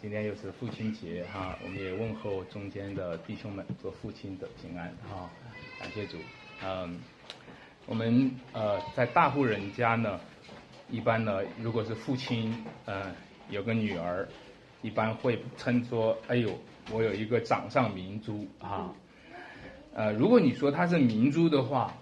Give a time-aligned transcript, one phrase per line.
[0.00, 5.28] 今天又是父亲节哈，我们也问候中间的弟兄们做父亲的平安哈，
[5.78, 6.16] 感谢主。
[6.64, 6.98] 嗯，
[7.86, 10.18] 我们呃在大户人家呢，
[10.88, 13.12] 一般呢如果是父亲呃
[13.50, 14.26] 有个女儿，
[14.82, 16.56] 一般会称说，哎呦，
[16.90, 18.92] 我有一个掌上明珠啊。
[19.94, 21.92] 呃，如果你说她是明珠的话，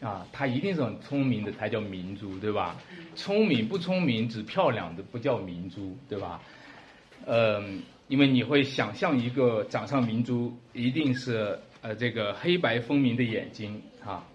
[0.00, 2.76] 啊，她一定是很聪明的才叫明珠，对吧？
[3.16, 6.40] 聪明不聪明只漂亮的不叫明珠，对吧？
[7.32, 14.26] 嗯，因为你会想象一个掌上明珠，一定是呃这个黑白分明的眼睛啊。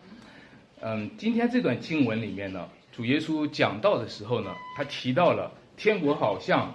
[0.80, 6.74] 嗯，今天这段经文里面呢，主耶稣讲到的时候呢，他提到了天国好像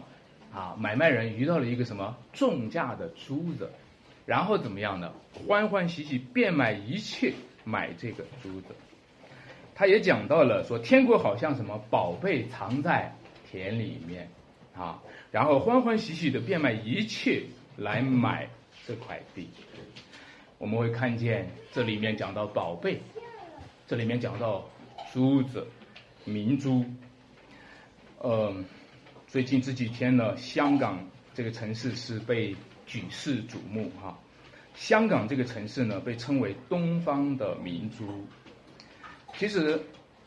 [0.53, 3.71] 啊买卖人遇到了一个什么重价的珠子。
[4.27, 5.11] 然后怎么样呢？
[5.33, 7.33] 欢欢喜喜变卖一切
[7.65, 8.75] 买这个珠子。
[9.75, 13.11] 他也讲到了说，天国好像什么宝贝藏在
[13.51, 14.29] 田里面
[14.81, 17.43] 啊，然后欢欢喜喜的变卖一切
[17.77, 18.49] 来买
[18.87, 19.51] 这块地。
[20.59, 23.01] 我们会看见这里面讲到宝贝，
[23.87, 24.65] 这里面讲到
[25.13, 25.67] 珠子、
[26.25, 26.85] 明珠。
[28.23, 28.65] 嗯，
[29.27, 30.99] 最近这几天呢，香港
[31.35, 32.57] 这个城市是被。
[32.87, 34.19] 举世瞩目哈，
[34.75, 38.27] 香港这个城市呢，被称为东方的明珠。
[39.35, 39.81] 其实，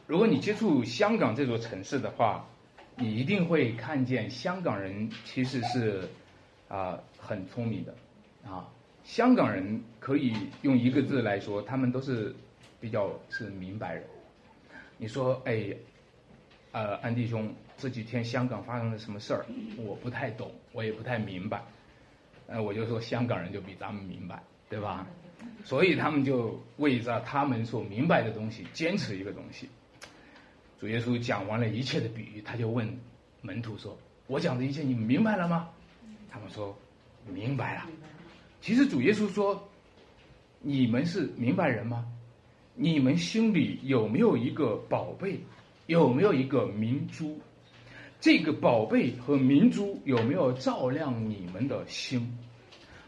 [0.07, 2.47] 如果你接触香港这座城市的话，
[2.95, 6.07] 你一定会看见香港人其实是
[6.67, 7.95] 啊很聪明的
[8.45, 8.67] 啊。
[9.03, 12.33] 香港人可以用一个字来说，他们都是
[12.79, 14.03] 比较是明白人。
[14.97, 15.75] 你说，哎，
[16.71, 19.45] 呃，安弟兄，这几天香港发生了什么事儿？
[19.77, 21.61] 我不太懂，我也不太明白。
[22.47, 25.05] 呃，我就说香港人就比咱们明白，对吧？
[25.65, 29.67] 所以他们就为着他们所明白的东西坚持一个东西。
[30.83, 32.85] 主耶稣讲完了一切的比喻，他就问
[33.41, 35.69] 门徒说：“我讲的一切你们明白了吗？”
[36.29, 36.77] 他们说
[37.33, 37.85] ：“明白了。”
[38.59, 39.65] 其实主耶稣说
[40.59, 42.05] ：“你们是明白人吗？
[42.75, 45.39] 你们心里有没有一个宝贝？
[45.85, 47.39] 有没有一个明珠？”
[48.19, 52.37] 这个宝贝和明珠有没有照亮你们的心？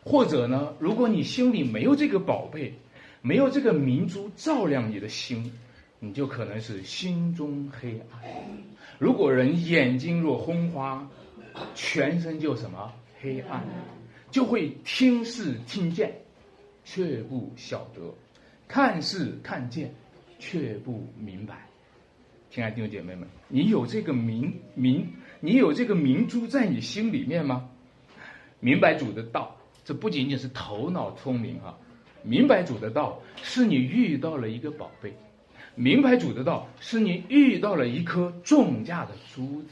[0.01, 0.73] 或者呢？
[0.79, 2.73] 如果你心里没有这个宝贝，
[3.21, 5.51] 没有这个明珠照亮你的心，
[6.05, 8.21] 你就可能是心中黑暗。
[8.99, 11.09] 如果人眼睛若昏花，
[11.73, 13.65] 全身就什么黑暗，
[14.29, 16.13] 就会听是听见，
[16.83, 18.13] 却不晓得；
[18.67, 19.91] 看视看见，
[20.37, 21.67] 却不明白。
[22.51, 27.67] 亲爱的弟兄姐妹们，你有这个明明，你有这个明珠在你心里面吗？
[28.59, 31.75] 明白主的道，这不仅仅是头脑聪明哈，
[32.21, 35.11] 明白主的道是你遇到了一个宝贝，
[35.75, 39.69] 明白主的道是你遇到了一颗重价的珠子，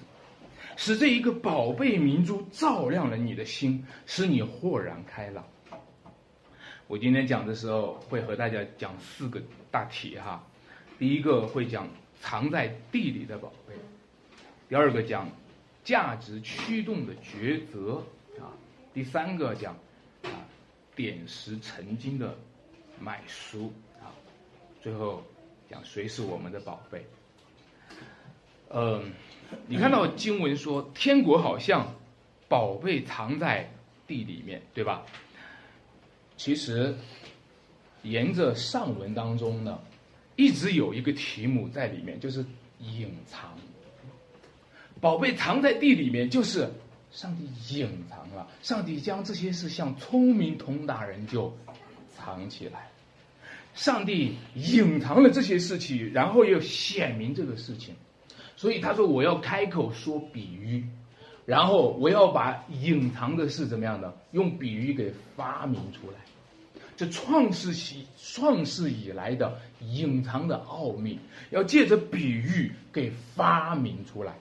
[0.77, 5.45] 使这一个宝贝明珠照亮了你的心，使你豁然开朗。
[6.87, 9.41] 我今天讲的时候会和大家讲四个
[9.71, 10.45] 大题哈，
[10.99, 11.87] 第一个会讲。
[12.25, 13.75] 藏在地里的宝贝。
[14.69, 15.29] 第二个讲
[15.83, 18.01] 价值驱动的抉择
[18.39, 18.47] 啊。
[18.93, 19.75] 第三个讲
[20.23, 20.31] 啊
[20.95, 22.33] 点石成金的
[22.97, 24.07] 买书啊。
[24.81, 25.21] 最后
[25.73, 27.03] 讲谁是我们的宝贝。
[28.69, 29.11] 嗯，
[29.65, 31.95] 你看到经文说天国好像
[32.47, 33.67] 宝贝藏在
[34.05, 35.03] 地里面，对吧？
[36.37, 36.95] 其实
[38.03, 39.79] 沿着上文当中呢。
[40.35, 42.43] 一直有一个题目在里面，就是
[42.79, 43.51] 隐藏。
[44.99, 46.67] 宝贝藏在地里面，就是
[47.11, 48.47] 上帝隐藏了。
[48.61, 51.55] 上帝将这些事向聪明通达人就
[52.15, 52.89] 藏起来。
[53.73, 57.95] 上帝隐藏了这些事情，然后又显明这个事情。
[58.55, 60.85] 所以他说：“我要开口说比喻，
[61.45, 66.17] 然后我要把隐藏的事怎么样的，用比喻给发明出来。”
[66.95, 71.17] 这创世起创世以来的隐藏的奥秘，
[71.49, 74.35] 要借着比喻给发明出来，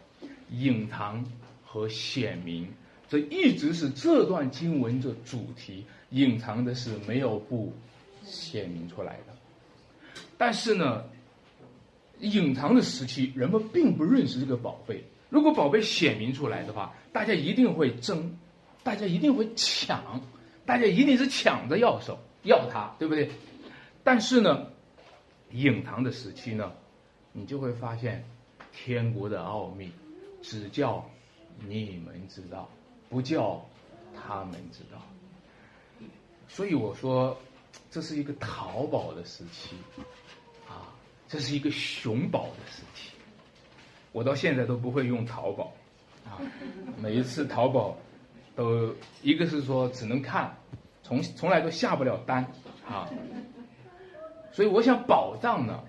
[0.51, 1.25] 隐藏
[1.65, 2.69] 和显明，
[3.09, 5.87] 这一直是这段经文的主题。
[6.11, 7.73] 隐藏的是没有不
[8.25, 9.35] 显明出来的，
[10.39, 11.05] 但是呢，
[12.21, 15.05] 隐藏的时期，人们并不认识这个宝贝。
[15.29, 18.37] 如果宝贝显明出来的话，大家一定会争，
[18.83, 20.21] 大家一定会抢，
[20.67, 22.19] 大家一定是抢着要手。
[22.45, 23.31] 要它，对不对？
[24.03, 24.67] 但是呢，
[25.53, 26.73] 隐藏的时期呢，
[27.33, 28.25] 你就会发现，
[28.73, 29.93] 天国的奥秘，
[30.43, 31.09] 只叫
[31.69, 32.69] 你们知道，
[33.09, 33.65] 不叫
[34.13, 35.01] 他们知道。
[36.49, 37.39] 所以我说，
[37.91, 39.77] 这是一个淘宝的时期，
[40.67, 40.89] 啊，
[41.29, 43.11] 这是一个熊宝的时期。
[44.13, 45.73] 我到现在都不会用淘宝，
[46.25, 46.41] 啊，
[47.01, 47.97] 每一次淘宝
[48.55, 50.57] 都一个是说只能看，
[51.03, 52.47] 从从来都下不了单
[52.87, 53.09] 啊。
[54.53, 55.83] 所以我想宝藏呢，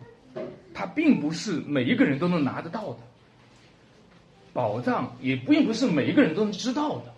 [0.73, 2.99] 它并不是每一个人都能拿得到的，
[4.53, 7.13] 宝藏也并不是每一个人都能知道的，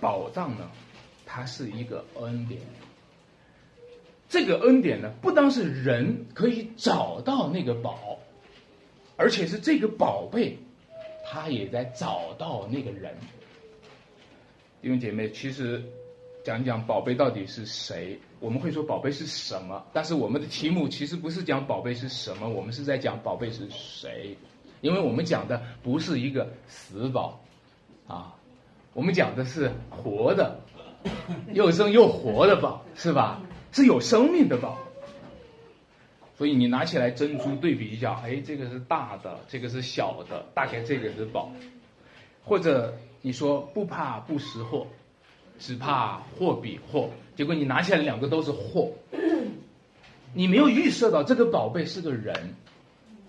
[0.00, 0.70] 宝藏呢，
[1.26, 2.60] 它是一个恩典。
[4.32, 8.18] 这个恩典呢，不单是人可以找到那个宝，
[9.14, 10.56] 而且是这个宝贝，
[11.22, 13.14] 他也在找到那个人。
[14.80, 15.84] 弟兄姐妹，其实
[16.42, 18.18] 讲讲宝贝到底是谁？
[18.40, 19.84] 我们会说宝贝是什么？
[19.92, 24.34] 但是我们的题目其实不是讲宝贝是什么，我们是在讲宝贝是谁。
[24.80, 27.38] 因为我们讲的不是一个死宝，
[28.06, 28.34] 啊，
[28.94, 30.58] 我们讲的是活的，
[31.52, 33.42] 又生又活的宝，是吧？
[33.72, 34.78] 是有生命的宝，
[36.36, 41.50] 所以你拿起来珍珠对比一下，哎，这个是大的，这个是小的，大概这个是宝，
[42.44, 44.86] 或者你说不怕不识货，
[45.58, 48.92] 只怕货比货，结果你拿起来两个都是货，
[50.34, 52.54] 你没有预设到这个宝贝是个人，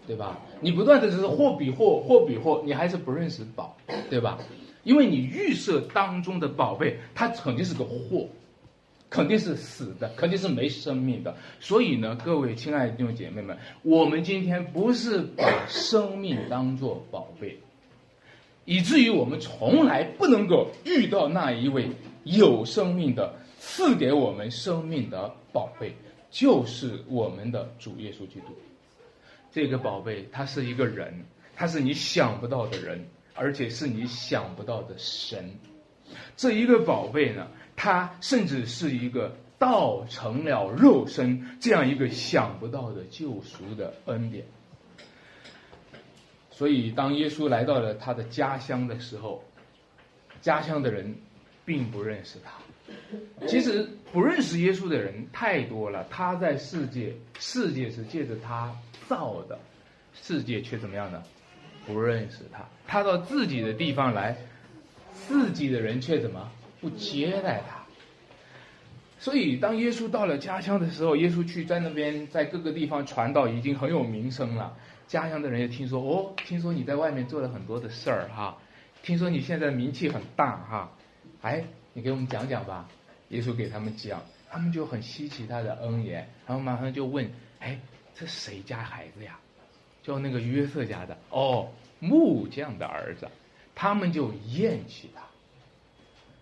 [0.06, 0.42] 对吧？
[0.60, 3.78] 你不断的是货比货，货比货，你还是不认识宝，
[4.10, 4.38] 对吧？
[4.84, 8.28] 因为你预设当中的宝贝，它肯定是个货。
[9.14, 11.38] 肯定是死的，肯定是没生命的。
[11.60, 17.60] 所以呢，各位亲爱的弟兄姐妹们，我们今天不是把生命当作宝贝，
[18.66, 21.92] 以至于我们从来不能够遇到那一位
[22.24, 25.94] 有生命的赐给我们生命的宝贝，
[26.32, 28.48] 就是我们的主耶稣基督。
[29.52, 31.24] 这个宝贝，他是一个人，
[31.56, 33.06] 他是你想不到的人，
[33.36, 35.52] 而且是你想不到的神。
[36.36, 37.48] 这一个宝贝呢？
[37.76, 44.46] 他甚至是一个道成了肉身这样一个想不到的救赎的恩典。
[46.52, 49.44] 所以，当耶稣来到了他的家乡的时候，
[50.42, 51.16] 家乡的人
[51.66, 52.52] 并不认识他。
[53.48, 56.06] 其实，不认识耶稣的人太多了。
[56.12, 58.72] 他在世界，世界是借着他
[59.08, 59.58] 造的，
[60.14, 61.24] 世界却怎么样呢？
[61.88, 62.64] 不认识他。
[62.86, 64.38] 他到自己的地方来，
[65.14, 66.52] 自己的人却怎么？
[66.84, 67.82] 不接待他，
[69.18, 74.76] 所以当耶稣到了家乡的时候，耶稣去在那边在各个地方传道，已经很有名声了。
[75.08, 78.58] 家乡的人也听说，哦，听说你在外面做了很多的事儿哈，
[79.02, 80.92] 听说你现在名气很大哈，
[81.42, 81.64] 哎，
[81.94, 82.90] 你给我们讲讲吧。
[83.30, 84.22] 耶稣给他们讲，
[84.52, 87.80] 他们就很稀奇他的恩言，然后马上就问，哎，
[88.14, 89.40] 这谁家孩子呀？
[90.04, 91.70] 就那个约瑟家的，哦，
[92.00, 93.30] 木匠的儿子，
[93.74, 95.24] 他们就厌弃他。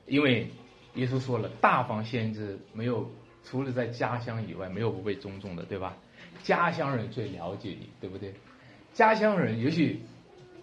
[0.08, 0.48] 因为
[0.96, 3.10] 耶稣说了，大方先知没有
[3.44, 5.96] 除了在家乡以外，没有不被尊重的，对吧？
[6.44, 8.34] 家乡人最了解你，对不对？
[8.94, 10.02] 家乡人，尤其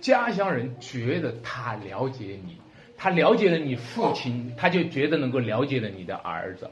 [0.01, 2.57] 家乡人觉得他了解你，
[2.97, 6.69] 他了解了你父亲，他就觉得能够了解了你的儿子。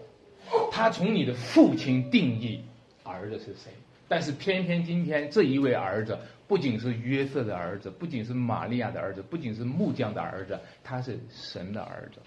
[0.70, 2.60] 他从你的父亲定义
[3.02, 3.72] 儿子是谁，
[4.06, 12.20] 但是偏偏今天这一位儿子不仅是约瑟的儿子，不仅是玛利亚的儿子，不仅是木匠的儿子，他是神的儿子。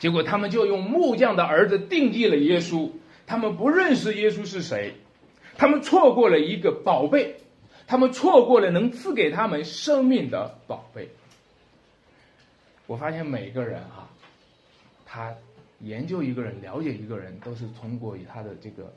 [0.00, 2.90] 结果他们就用木匠的儿子定义了耶稣，
[3.26, 4.94] 他们不认识耶稣是谁，
[5.56, 7.36] 他们错过了一个宝贝，
[7.86, 11.10] 他们错过了能赐给他们生命的宝贝。
[12.86, 14.08] 我发现每个人啊，
[15.04, 15.34] 他
[15.80, 18.90] 研究一个人、了解一个人，都是通过他的这个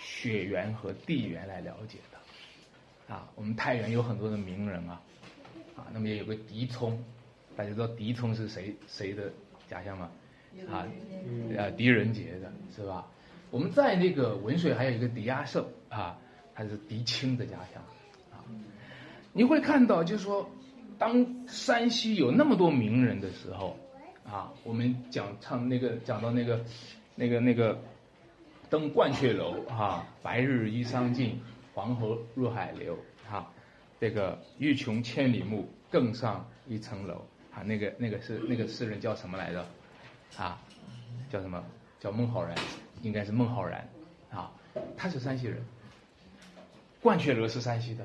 [0.00, 3.14] 血缘和地缘来了解的。
[3.14, 5.00] 啊，我们太原有很多的名人啊，
[5.76, 7.00] 啊，那么也有个狄聪，
[7.56, 9.30] 大家知道狄聪是谁谁的
[9.70, 10.10] 家乡吗？
[10.70, 10.86] 啊，
[11.56, 13.06] 呃，狄仁杰的是吧？
[13.50, 16.18] 我们在那个文水还有一个狄亚社啊，
[16.54, 17.82] 他是狄青的家乡
[18.30, 18.40] 啊。
[19.32, 20.50] 你会看到，就是说，
[20.98, 23.76] 当山西有那么多名人的时候
[24.24, 26.64] 啊，我们讲唱那个讲到那个
[27.14, 27.78] 那个那个
[28.70, 31.40] 登鹳雀楼哈，白日依山尽，
[31.74, 33.50] 黄河入海流哈，
[34.00, 39.66] 这个欲穷千里目，更上一层楼啊，那个那个是那个诗人叫什么来着？
[40.36, 40.60] 啊，
[41.30, 41.62] 叫什么？
[42.00, 42.56] 叫孟浩然，
[43.02, 43.88] 应该是孟浩然，
[44.30, 44.50] 啊，
[44.96, 45.62] 他是山西人。
[47.02, 48.04] 鹳雀楼是山西的。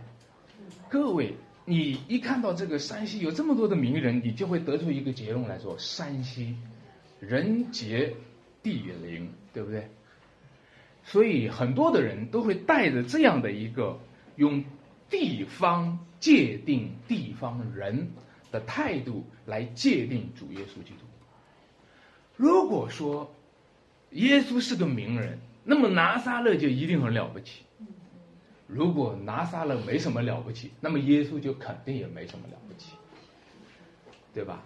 [0.90, 6.56] 各位，你一看到这个山西有这么多的名人，你就会得出一个结论来说：山西
[7.20, 8.16] 人杰
[8.62, 9.90] 地灵，对不对？
[11.04, 14.00] 所以很多的人都会带着这样的一个
[14.36, 14.64] 用
[15.10, 18.12] 地方界定地方人
[18.52, 21.07] 的态度来界定主耶稣基督。
[22.38, 23.30] 如果说
[24.12, 27.64] 耶稣是个名人，那么拿撒勒就一定很了不起。
[28.68, 32.92] 如果拿撒勒没什么了不起，那么耶稣就肯定也没什么了不起，
[34.34, 34.64] 对吧？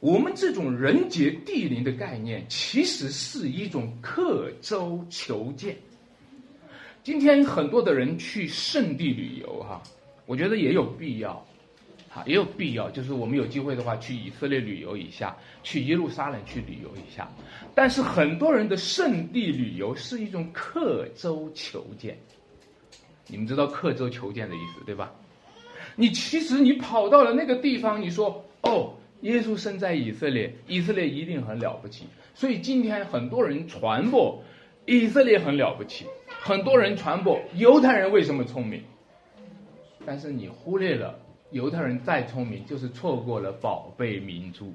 [0.00, 5.76] 我们这种人杰地灵的概念，其实是一种刻舟求剑。
[7.02, 9.82] 今天很多的人去圣地旅游，哈，
[10.24, 11.44] 我觉得也有必要，
[12.26, 17.28] 也有必要，就是我们有机会的话，去以色列旅游一下，去耶路撒冷去旅游一下。
[17.74, 22.18] 但是很多人的圣地旅游是一种刻舟求剑。
[23.26, 25.12] 你们知道刻舟求剑的意思对吧？
[25.96, 32.06] 你其实你跑到了那个地方，你说哦，耶稣生在以色列，以色列一定很了不起。
[32.34, 34.42] 所以今天很多人传播
[34.86, 36.06] 以色列很了不起，
[36.40, 38.82] 很多人传播犹太人为什么聪明。
[40.06, 41.18] 但是你忽略了
[41.50, 44.72] 犹太人再聪明，就是错过了宝贝明珠。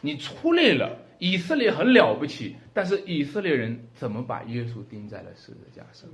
[0.00, 6.08] 你忽略了以色列很了不起，但是以色列人怎么把耶稣钉在了十字架上？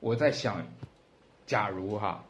[0.00, 0.64] 我在想。
[1.44, 2.24] 假如哈，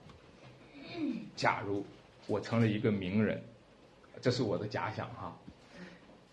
[1.36, 1.84] 假如
[2.26, 3.40] 我成了一个名人，
[4.22, 5.36] 这是我的假想哈。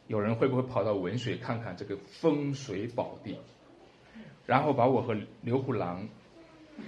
[0.08, 3.38] 有人会不会跑到文水看看这个风水宝地，
[4.48, 6.08] 然后把我和刘虎郎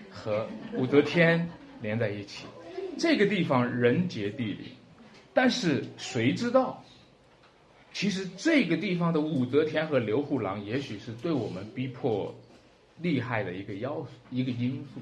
[0.10, 1.50] 和武则天
[1.82, 2.46] 连在一起？
[2.98, 4.66] 这个地方人杰地灵，
[5.34, 6.84] 但是谁知道？
[7.94, 12.34] 其实这个地方的武则天和刘虎郎，也许是对我们逼迫
[13.02, 15.02] 厉害的一个要素，一个因素。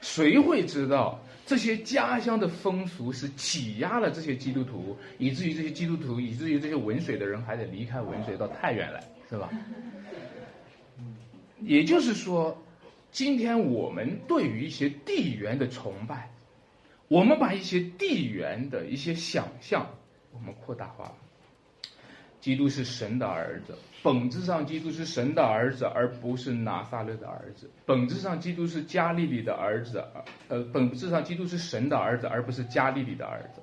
[0.00, 9.50] 谁会知道这些家乡的风俗是挤压了这些基督徒，以至于这些基督徒，以至于这些文水的人还得离开文水到太原来，是吧？
[11.60, 12.56] 也就是说，
[13.14, 16.28] 今天我们对于一些地缘的崇拜，
[17.06, 19.86] 我们把一些地缘的一些想象，
[20.32, 21.14] 我们扩大化了。
[22.40, 27.70] 基督是神的儿子，本质上基督是神的儿子，而不是拿撒勒的儿子。
[27.86, 30.04] 本质上基督是加利利的儿子，
[30.48, 33.62] 呃，本质上基督是神的儿子，而不是加利利的儿子。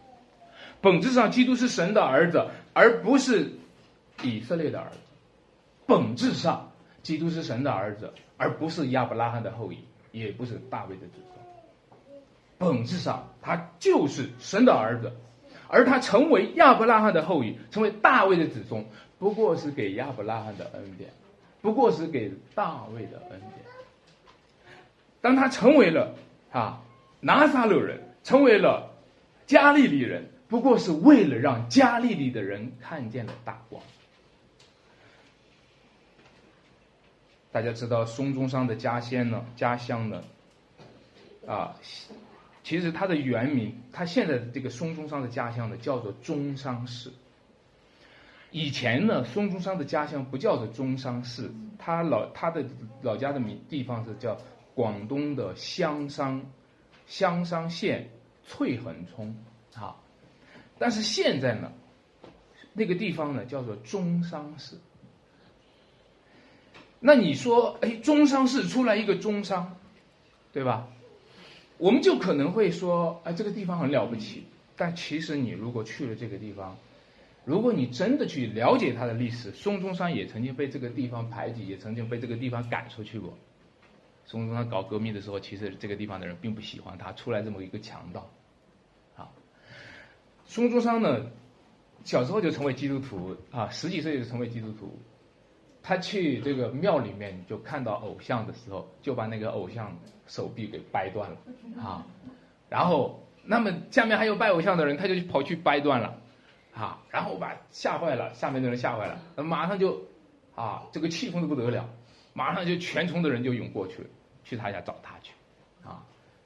[0.79, 3.51] 本质上基督是神的儿子，而不是
[4.23, 4.97] 以色列的儿子。
[5.85, 6.71] 本质上
[7.03, 9.77] 基督是神的儿子，而不是亚伯拉罕的后裔，
[10.11, 12.17] 也不是大卫的子孙。
[12.57, 15.11] 本质上他就是神的儿子。
[15.67, 18.83] 而他成为亚伯拉罕的后裔，成为大卫的子孙，
[19.19, 21.09] 不过是给亚伯拉罕的恩典，
[21.61, 23.65] 不过是给大卫的恩典。
[25.21, 26.13] 当他成为了
[26.51, 26.81] 啊
[27.21, 28.91] 拿撒勒人，成为了
[29.45, 33.81] 加利利人，不过是为了让加利利的人看见了大光。
[37.51, 39.45] 大家知道孙中山的家乡呢？
[39.55, 40.23] 家乡呢？
[41.47, 41.75] 啊。
[42.63, 47.11] 其实他的原名，他现在的这个孙中山的家乡呢，叫做中山市。
[48.51, 52.63] 以前呢，孙中山的家乡不叫做中山市，他老他的
[53.01, 54.37] 老家的名地方是叫
[54.75, 56.45] 广东的香山，
[57.07, 58.07] 香山县
[58.45, 59.35] 翠恒村
[59.75, 59.95] 啊。
[60.77, 61.71] 但是现在呢，
[62.73, 64.75] 那个地方呢叫做中山市。
[67.03, 69.75] 那你说，哎，中山市出来一个中山，
[70.53, 70.87] 对吧？
[71.79, 74.43] 我们就可能会说，哎，这个地方很了不起。
[74.77, 76.77] 但其实你如果去了这个地方，
[77.43, 83.35] 如果你真的去了解它的历史，孙中山也曾经被这个地方排挤，也曾经被这个地方赶出去过。
[84.27, 88.29] 孙中山搞革命的时候，其实这个地方的人并不喜欢他，出来这么一个强盗。
[89.17, 89.27] 啊，
[90.45, 91.25] 孙中山呢，
[92.03, 94.99] 小时候就成为基督徒啊，十几岁就成为基督徒。
[95.83, 99.97] 他去这个庙里面，就看到偶像的时候，就把那个偶像
[100.27, 101.37] 手臂给掰断了，
[101.81, 102.05] 啊，
[102.69, 106.17] 然后那么下面还有拜偶像的人，他就跑去掰断了，
[106.73, 110.01] 啊，然后把吓坏了，下面的人吓坏了，马上就，
[110.55, 111.89] 啊，这个气疯的不得了，
[112.33, 114.05] 马上就全村的人就涌过去，
[114.43, 115.33] 去他家找他去，
[115.83, 116.05] 啊，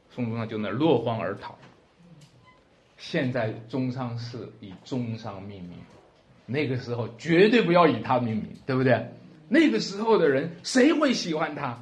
[0.09, 1.57] 宋中山就那落荒而逃。
[2.97, 5.77] 现在中山市以中山命名，
[6.45, 9.05] 那个时候绝对不要以他命名，对不对？
[9.47, 11.77] 那个时候的人谁会喜欢他？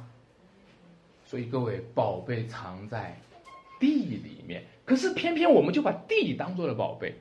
[1.26, 3.18] 所以各位，宝贝藏在
[3.80, 7.14] 地里面，可是偏偏我们就把地当做了宝贝，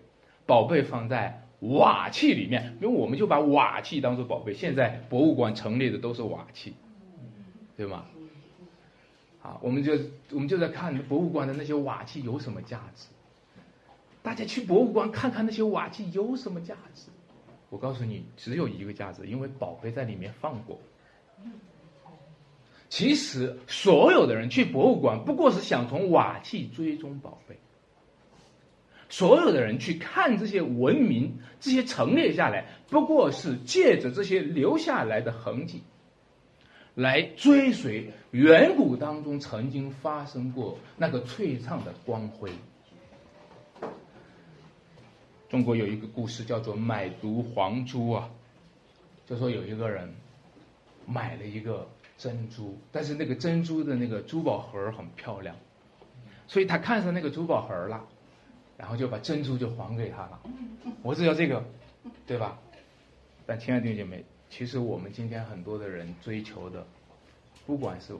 [0.45, 4.53] 宝贝放在瓦器里面，因为我们就把瓦器当做宝贝。
[4.53, 6.73] 现在博物馆陈列的都是瓦器，
[7.75, 8.05] 对吗？
[9.41, 9.93] 啊，我们就
[10.31, 13.07] 我们就在看博物馆的那些瓦器有什么价值？
[14.21, 17.07] 大家去博物馆看看那些瓦器有什么价值？
[17.73, 20.79] 我告诉你，只有一个价值，因为宝贝在里面放过。
[22.87, 27.57] 其实所有的人去博物馆，不过是想从瓦器追踪宝贝。
[29.09, 35.81] 所有的人去看这些文明，这些陈列下来，不过是借着这些留下来的痕迹，
[36.93, 42.51] 来追随远古当中曾经发生过那个璀璨的光辉。
[45.53, 48.27] 中国有一个故事叫做“买椟还珠”啊，
[49.27, 50.11] 就说有一个人
[51.05, 55.55] 买了一个珍珠，但是那个珍珠的那个珠宝盒很漂亮，
[56.47, 58.03] 所以他看上那个珠宝盒了，
[58.77, 60.41] 然后就把珍珠就还给他了。
[61.03, 61.63] 我只要这个，
[62.25, 62.57] 对吧？
[63.45, 66.83] 但亲爱的弟兄姐妹，其实我们今天很多的人追求的，
[67.67, 68.15] 不管是。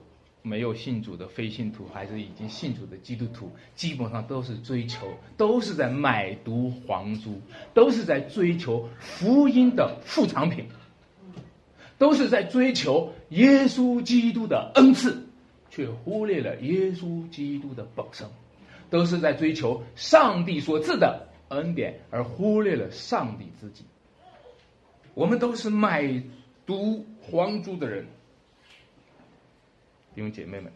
[0.46, 5.08] 没有信主的非信徒，还是已经信主的基督徒，基本上都是追求，
[5.38, 7.40] 都是在买椟还珠，
[7.72, 10.66] 都是在追求福音的副产品，
[11.96, 15.26] 都是在追求耶稣基督的恩赐，
[15.70, 18.28] 却忽略了耶稣基督的本身，
[18.90, 23.82] 都是在追求上帝所赐的恩典，而忽略了上帝自己。
[25.14, 26.02] 我们都是买
[26.66, 28.04] 椟还珠的人。
[30.14, 30.72] 弟兄姐妹们，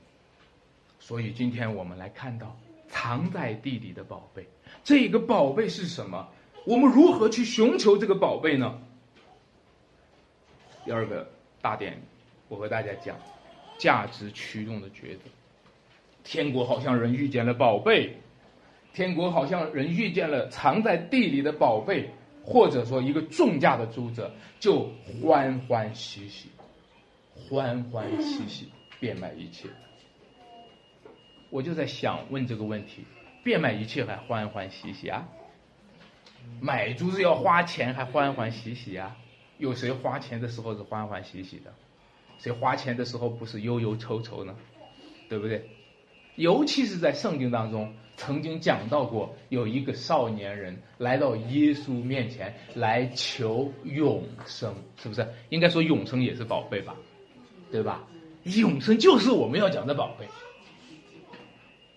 [0.99, 2.57] 所以今天我们来看到
[2.89, 4.45] 藏在地里的宝贝，
[4.83, 6.29] 这个宝贝是什么？
[6.67, 8.79] 我们如何去寻求这个宝贝呢？
[10.85, 11.31] 第二个
[11.61, 11.97] 大点，
[12.49, 13.17] 我和大家讲，
[13.79, 15.25] 价值驱动的抉择。
[16.25, 18.17] 天国好像人遇见了宝贝，
[18.93, 22.11] 天国好像人遇见了藏在地里的宝贝，
[22.45, 24.29] 或者说一个重价的珠子，
[24.59, 24.91] 就
[25.23, 26.49] 欢欢喜喜，
[27.49, 28.69] 欢欢喜喜。
[29.01, 29.69] 变卖一切，
[31.51, 33.05] 我就在想问这个问题：
[33.45, 35.29] 变卖一切还欢欢喜喜啊？
[36.61, 39.17] 买珠子要花钱还欢欢喜喜啊？
[39.59, 41.73] 有谁花钱的时候是欢欢喜喜的？
[42.39, 44.55] 谁花钱的时候不是忧忧愁愁呢？
[45.29, 45.69] 对不对？
[46.37, 55.29] 尤其是在圣经当中曾经讲到过，有一个少年人来到耶稣面前来求永生，是不是？
[55.51, 56.97] 应该说永生也是宝贝吧？
[57.71, 58.09] 对吧？
[58.45, 60.27] 永生就是我们要讲的宝贝。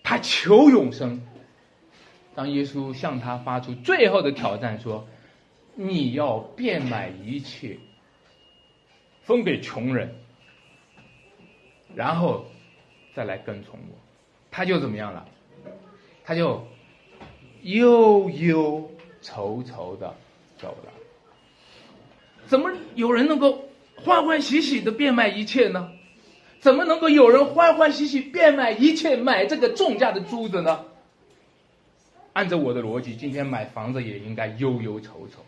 [0.02, 1.22] 他求永生，
[2.34, 5.06] 当耶稣向他发出最后的挑战说
[5.74, 7.78] ：“你要变卖一切，
[9.22, 10.14] 分给穷人，
[11.94, 12.44] 然后
[13.14, 13.98] 再来跟从我。”
[14.50, 15.26] 他就怎么样了？
[16.24, 16.66] 他就
[17.62, 18.90] 忧忧
[19.22, 20.14] 愁愁的
[20.58, 20.92] 走了。
[22.46, 23.66] 怎么有人能够
[23.96, 25.90] 欢欢喜喜的变卖一切呢？
[26.62, 30.84] 怎么能够有人欢欢喜喜变卖一切买这个重价的珠子呢？
[32.34, 35.40] 按照我的逻辑，今天买房子也应该忧忧愁愁；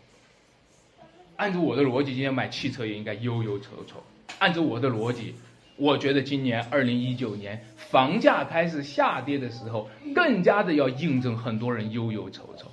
[1.37, 3.95] 按照我的逻辑，今天买汽车也应该忧忧愁愁；
[4.39, 5.35] 按照我的逻辑，
[5.77, 12.69] 我觉得今年二零一九年房价开始下跌的时候，更加的要印证很多人忧忧愁愁。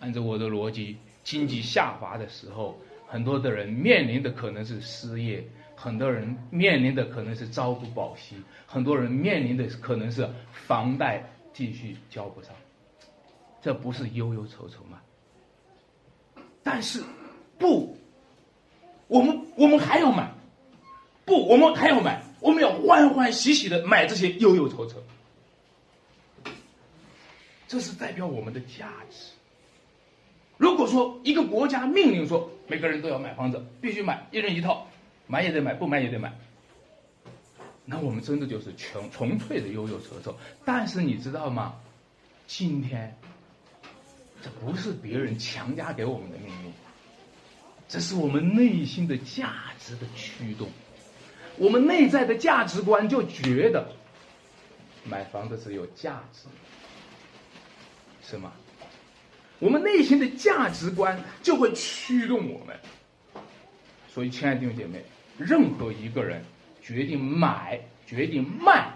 [0.00, 5.44] 按照我的逻辑，经济下滑的时候，很多的人面临的可能是失业。
[5.80, 8.34] 很多人面临的可能是朝不保夕，
[8.66, 10.28] 很多人面临的可能是
[10.66, 12.52] 房贷继续交不上，
[13.62, 15.00] 这不是忧忧愁愁吗？
[16.64, 17.00] 但是，
[17.58, 17.96] 不，
[19.06, 20.28] 我们我们还要买，
[21.24, 25.00] 不，我们还要买，我们要欢欢喜喜的买这些忧忧愁愁，
[27.68, 29.28] 这是代表我们的价值。
[30.56, 34.84] 如果说一个国家命令说每个人都要买房子，必须买一人一套。
[35.28, 36.32] 买也得买，不买也得买。
[37.84, 40.36] 那我们真的就是纯纯粹的忧忧愁愁。
[40.64, 41.76] 但是你知道吗？
[42.46, 43.16] 今天，
[44.42, 46.72] 这不是别人强加给我们的命运，
[47.88, 50.68] 这是我们内心的价值的驱动。
[51.56, 53.90] 我们内在的价值观就觉得，
[55.04, 56.48] 买房子是有价值，
[58.22, 58.52] 是吗？
[59.58, 62.78] 我们内心的价值观就会驱动我们。
[64.12, 65.04] 所以，亲爱的弟兄姐妹。
[65.38, 66.44] 任何一个人
[66.82, 68.90] 决定买、决定卖，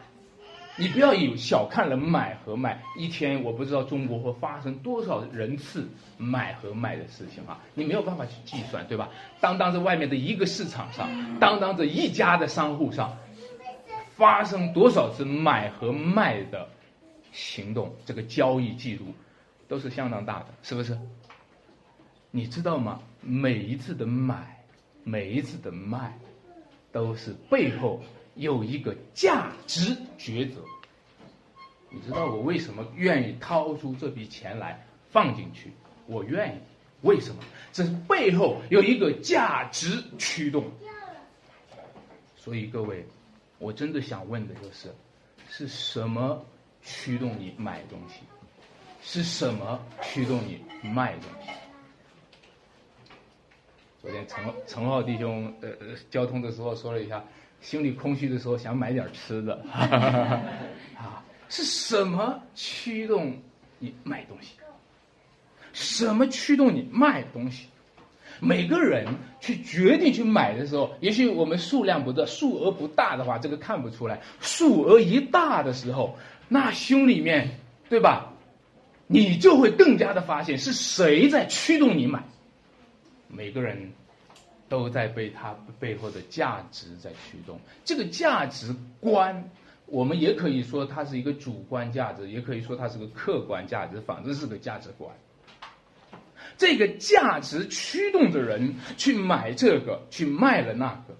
[0.76, 2.83] 你不要有小看了买和卖。
[2.96, 9.09] 一天我不知道中国会发生多少人次买和卖的事情啊，你没有办法去计算，对吧？
[9.40, 13.16] 当当在外面的一个市场上，当当在一家的商户上，
[14.16, 16.68] 发生多少次买和卖的
[17.31, 19.07] 行动，这个交易记录
[19.68, 20.98] 都是相当大的，是不是？
[22.31, 23.00] 你知道吗？
[23.20, 24.64] 每一次的买，
[25.05, 26.18] 每一次的卖。
[26.92, 28.00] 都是背后
[28.35, 30.61] 有一个价值抉择。
[31.90, 35.72] 你知道我为什么愿意掏出这笔钱来放进去？
[36.07, 36.59] 我愿意，
[37.02, 37.42] 为什么？
[37.72, 40.70] 这是背后有一个价值驱动。
[42.37, 43.05] 所以各位，
[43.59, 44.94] 我真的想问的就是：
[45.48, 46.44] 是什么
[46.83, 48.20] 驱动你买东西？
[49.05, 51.50] 是什么驱动你卖东西？
[54.03, 55.69] 昨天陈陈浩弟兄呃
[56.11, 57.23] 交通的时候说了一下，
[57.61, 63.33] 心里空虚的时候想买点吃的， 啊，是什么驱动
[63.79, 64.55] 你买东西？
[65.73, 67.69] 什么驱动你卖东西？
[68.41, 69.07] 每个人
[69.41, 74.21] 去决定去买的时候，也许我们数量不大，数额不大的话，这个看不出来。
[74.41, 77.49] 数额一大的时候，那胸里面，
[77.88, 78.33] 对吧？
[79.07, 82.25] 你就会更加的发现是谁在驱动你买。
[83.35, 83.90] 每个人
[84.68, 87.59] 都在被他背后的价值在驱动。
[87.85, 89.51] 这个价值观，
[89.87, 95.11] 我们也可以说它是一个主观价值，也可以说它是个客观价值，反正是个价值观。
[96.59, 101.16] 这个价值驱动着人去买这个，去卖了那个，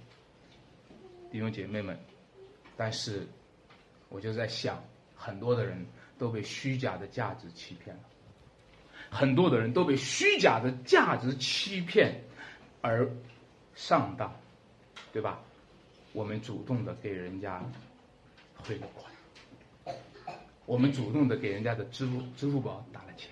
[1.31, 1.99] 弟兄姐妹们。
[2.77, 3.27] 但是，
[4.09, 4.83] 我就在想，
[5.15, 5.87] 很多的人
[6.19, 8.03] 都被虚假的价值欺骗了，
[9.13, 12.25] 很多的人都被虚假的价值欺骗
[12.81, 13.07] 而
[13.75, 14.35] 上当，
[15.13, 15.39] 对吧？
[16.15, 17.63] 我们主动的给人家
[18.57, 19.97] 汇了款，
[20.67, 23.31] 我们主动的给人家的支付支付宝打了钱。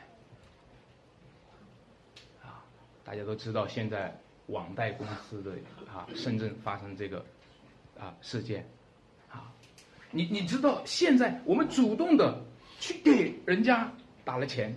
[2.43, 2.65] 啊
[3.05, 5.53] 大家都知道，现在网贷公司的
[5.93, 7.25] 啊，深圳发生这个
[7.99, 8.67] 啊事件，
[9.31, 9.53] 啊，
[10.11, 12.43] 你你知道现在我们主动的
[12.79, 13.93] 去给人家
[14.25, 14.75] 打了钱，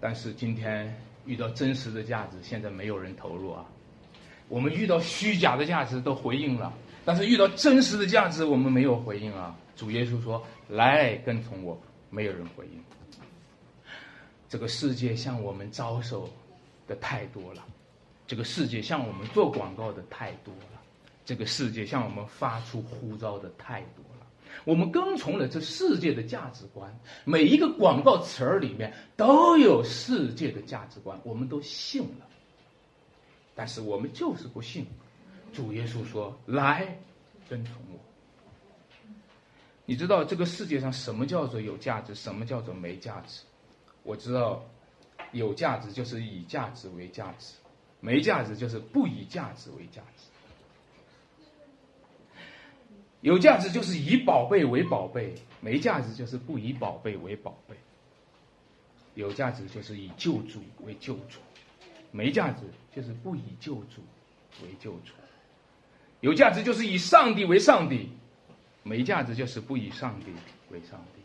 [0.00, 3.64] 但是今天遇到真实的价值，现在没有人投入啊。
[4.48, 6.72] 我们遇到虚假的价值都回应了，
[7.04, 9.56] 但是遇到真实的价值，我们没有回应啊。
[9.74, 12.82] 主耶稣说：“来跟从我。”没有人回应。
[14.48, 16.30] 这个世界向我们招手
[16.86, 17.64] 的太多了，
[18.28, 20.80] 这个世界向我们做广告的太多了，
[21.24, 24.15] 这个世界向我们发出呼召的太多了。
[24.64, 32.26] 我们跟从了这世界的价值观，每一个广告词儿里面都有世界的价值观，我们都信了。
[33.54, 34.86] 但是我们就是不信。
[35.52, 36.98] 主耶稣说：“来，
[37.48, 37.98] 跟从我。”
[39.86, 43.42] 你知道这个世界上什么叫做有价值，什么叫做没价值？
[44.02, 44.62] 我知道，
[45.32, 47.54] 有价值就是以价值为价值，
[48.00, 50.24] 没价值就是不以价值为价值。
[53.26, 57.74] 有价值就是以宝贝为宝贝，没价值就是不以宝贝为宝贝。
[59.16, 61.40] 有价值就是以救主为救主，
[62.12, 62.62] 没价值
[62.94, 64.00] 就是不以救主
[64.62, 65.12] 为救主。
[66.20, 68.10] 有价值就是以上帝为上帝，
[68.84, 70.26] 没价值就是不以上帝
[70.70, 71.20] 为上帝。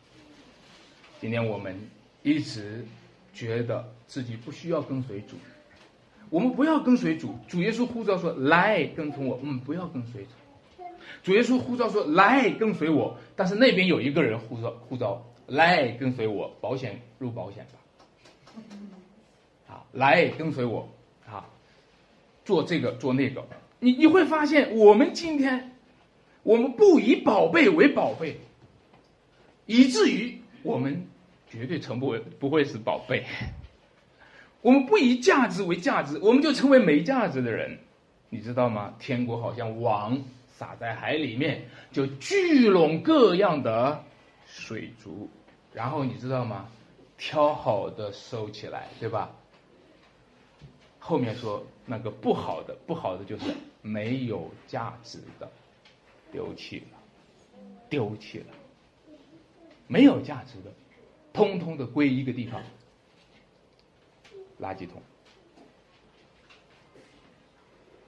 [1.19, 1.79] 今天我们。
[2.23, 2.85] 一直
[3.33, 5.35] 觉得自己不需要跟随主，
[6.29, 7.35] 我们不要跟随主。
[7.47, 10.29] 主耶稣呼召说：“来跟从我。”嗯，不要跟随主。
[11.23, 18.53] 主耶稣呼召说：“来跟随我。”但是那边有一个人呼召呼召：“来跟随我，保险入保险吧。”
[19.67, 20.89] 好，来跟随我，
[21.25, 21.49] 好，
[22.43, 23.45] 做这个做那个。
[23.79, 25.71] 你你会发现，我们今天
[26.43, 28.37] 我们不以宝贝为宝贝，
[29.65, 31.07] 以至于我们。
[31.51, 33.25] 绝对成不为不会是宝贝。
[34.63, 37.77] 我们不以价值为价值，我们就成为没价值的人，
[38.29, 38.93] 你知道吗？
[38.99, 40.17] 天国好像王
[40.61, 44.03] 撒在海里面，就聚拢各样的
[44.45, 45.27] 水族，
[45.73, 46.69] 然后你知道吗？
[47.17, 49.31] 挑好的收起来，对吧？
[50.99, 55.49] 后面说那个不好的，不好的就是没有价值的，
[56.31, 56.97] 丢弃了，
[57.89, 58.53] 丢弃了，
[59.87, 60.71] 没有价值的。
[61.33, 62.61] 通通的归一个地方，
[64.61, 65.01] 垃圾桶。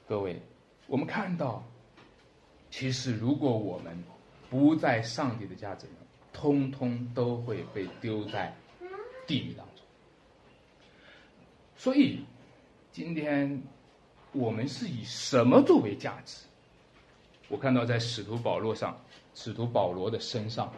[0.07, 0.39] 各位，
[0.85, 1.63] 我们看到，
[2.75, 3.95] 其实如果我们
[4.49, 5.81] 不在上帝的家里，
[6.33, 8.51] 通通都会被丢在
[9.27, 9.85] 地狱当中。
[11.77, 12.25] 所以，
[12.91, 13.61] 今天
[14.31, 16.45] 我们是以什么作为价值？
[17.47, 18.99] 我看到在使徒保罗上，
[19.35, 20.73] 使徒保罗的身上。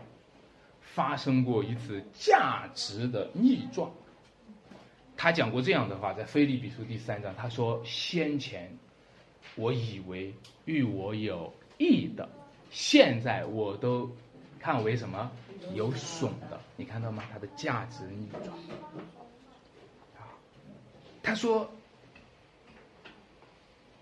[0.81, 3.89] 发生过一次价值的逆转。
[5.15, 8.77] 他讲过这样的话，在《菲利比书》第三章，他说：“先前
[9.55, 10.33] 我以为
[10.65, 12.29] 与我有义的，
[12.71, 14.09] 现在我都
[14.59, 15.31] 看为什么
[15.73, 17.23] 有损的。”你看到吗？
[17.31, 18.57] 他的价值逆转。
[21.23, 21.69] 他说：“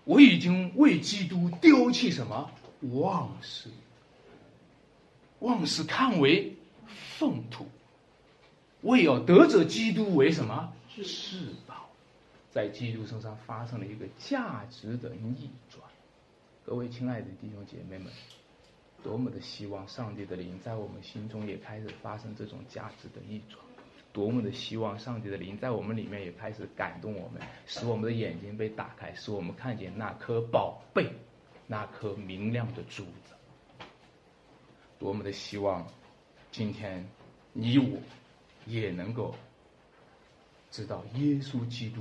[0.04, 2.50] 我已经为基督丢弃什么
[2.92, 3.70] 忘事，
[5.38, 6.54] 忘事看为。”
[7.16, 7.66] 粪土，
[8.82, 10.72] 为要得者基督为什么？
[10.90, 11.88] 是宝，
[12.50, 15.80] 在基督身上发生了一个价值的逆转。
[16.66, 18.10] 各位亲爱的弟兄姐妹们，
[19.02, 23.62] 多么的希望上帝的灵在我们心中也开始发生这种价值的逆转，
[24.14, 31.12] 多么的希望上帝的灵在我们里面也开始感动我们，使我们的眼睛被打开，使我们看见那颗宝贝，
[31.66, 33.34] 那颗明亮的珠子。
[34.98, 35.86] 多么的希望！
[36.50, 37.06] 今天，
[37.52, 37.98] 你我
[38.64, 39.34] 也能够
[40.70, 42.00] 知道耶稣基督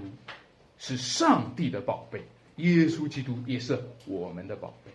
[0.77, 2.23] 是上帝的宝贝，
[2.57, 4.91] 耶稣基督也是我们的宝贝。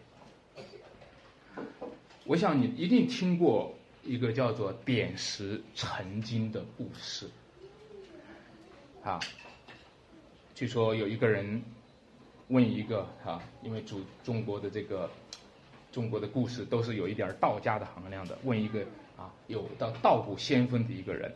[2.24, 7.28] 我想你一定听过一个叫做点石成金的故事，
[9.02, 9.18] 啊，
[10.54, 11.62] 据说有一个人
[12.48, 15.10] 问一个啊，因为主中国的这个
[15.90, 18.80] 中国的故事都是有一点道家的含量的，问一个
[19.16, 21.34] 啊有到道骨仙风的一个人，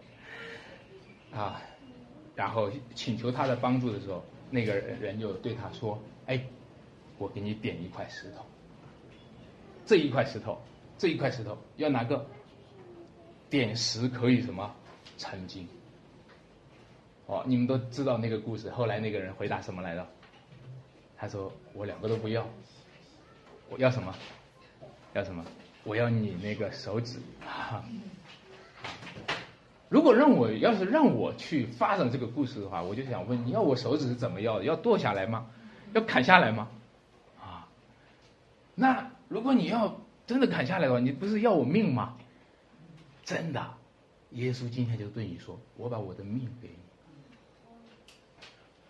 [1.32, 1.60] 啊，
[2.36, 6.44] 然后请求他的帮助的时候，那个人就对他说：“哎，
[7.18, 8.44] 我给你点一块石头，
[9.86, 10.60] 这一块石头。”
[10.98, 12.24] 这一块石头要哪个
[13.50, 14.72] 点石可以什么
[15.18, 15.66] 成金？
[17.26, 18.70] 哦，你们都知道那个故事。
[18.70, 20.06] 后来那个人回答什么来着？
[21.16, 22.48] 他说：“我两个都不要，
[23.68, 24.14] 我要什么？
[25.14, 25.44] 要什么？
[25.82, 27.18] 我要你那个手指。
[29.88, 34.64] ”如果让我要是让我去发展这个故事的话，我就想问：你要我手指是怎么要的？
[34.64, 35.50] 要剁下来吗？
[35.94, 36.68] 要砍下来吗？
[37.40, 37.68] 啊？
[38.74, 39.98] 那如果你要。
[40.24, 42.14] 真的砍下来的话，你不是要我命吗？
[43.24, 43.74] 真的，
[44.30, 46.74] 耶稣今天就对你说：“我把我的命给你。”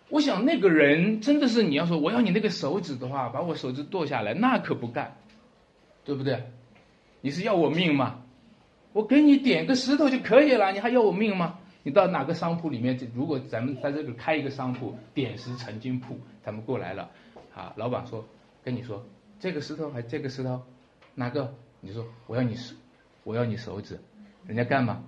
[0.09, 5.17] 我想那个人真的是你要说我要你那个手指的话，把我手指剁下来，那可不干，
[6.05, 6.51] 对不对？
[7.19, 8.21] 你是要我命吗？
[8.93, 11.57] 我给你点个石头就可以了，你还要我命吗？
[11.83, 17.11] 你到哪个商铺里面，如果咱们在这个开一个商铺，点石成金铺，咱们过来了，
[17.53, 18.25] 啊，老板说
[18.63, 19.05] 跟你说
[19.39, 20.61] 这个石头还这个石头。
[21.15, 21.53] 哪个？
[21.81, 22.73] 你说我要你手，
[23.23, 23.99] 我要你手指，
[24.47, 25.03] 人家干嘛？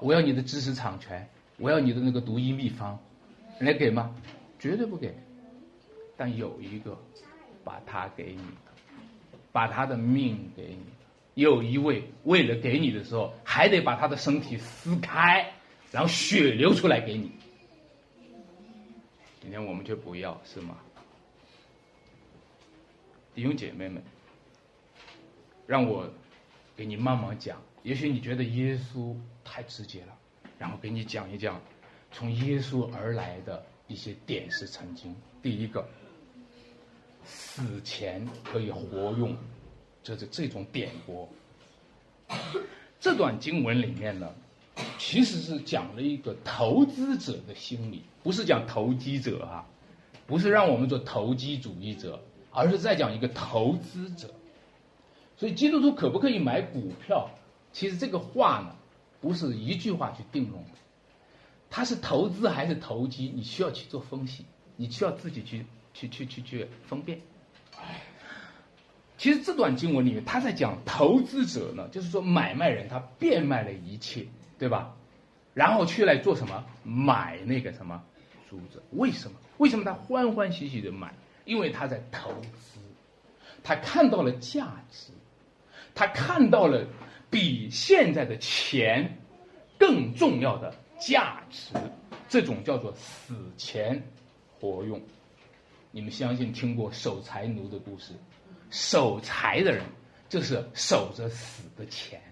[0.00, 2.98] 我要你的知识产权，我要你的那个独一秘方，
[3.58, 4.14] 人家给吗？
[4.58, 5.12] 绝对不给。
[6.16, 6.96] 但有一个，
[7.64, 8.42] 把他给你，
[9.50, 10.84] 把他的命给你。
[11.34, 15.52] 有一位为了给你的时候，还得把他的身体撕开，
[15.90, 17.32] 然后血流出来给你。
[19.40, 20.78] 今天我们却不要，是吗？
[23.34, 24.02] 弟兄姐妹们。
[25.66, 26.08] 让我
[26.76, 30.18] 给你慢慢讲，也许你觉得耶稣太直接了，
[30.58, 31.60] 然后给你讲一讲
[32.10, 35.14] 从耶稣而来的一些点石成金。
[35.40, 35.88] 第一个，
[37.24, 39.36] 死前可以活用，
[40.02, 41.28] 就是这种点拨。
[42.98, 44.34] 这段经文里面呢，
[44.98, 49.66] 其实是讲了一个投资者的心理，不是讲投机者啊，
[50.26, 54.30] 不是让我们做投机主义者，而是在讲一个投资者。
[55.36, 57.30] 所以基督徒可不可以买股票？
[57.72, 58.76] 其实这个话呢，
[59.20, 60.70] 不是一句话去定论的，
[61.70, 64.44] 它是投资还是投机，你需要去做分析，
[64.76, 67.20] 你需要自己去去去去去分辨。
[69.16, 74.26] 其实这段经文里面，他在讲投资者呢，就是说买卖人他变卖了一切，
[74.60, 74.94] 对吧？
[75.54, 76.64] 然后去来做什么？
[76.84, 78.00] 买那个什么
[78.48, 78.80] 珠子？
[78.92, 79.36] 为什么？
[79.58, 81.12] 为什么他欢欢喜喜的买？
[81.44, 82.78] 因为他在投资，
[83.64, 85.12] 他看到了价值。
[85.92, 86.86] 他看到了
[87.28, 89.18] 比现在的钱
[89.76, 91.74] 更重要的价值，
[92.28, 94.00] 这种叫做死钱
[94.60, 95.02] 活用。
[95.90, 98.12] 你们相信听过守财奴的故事？
[98.70, 99.82] 守财的人
[100.28, 102.22] 就是守着死的钱，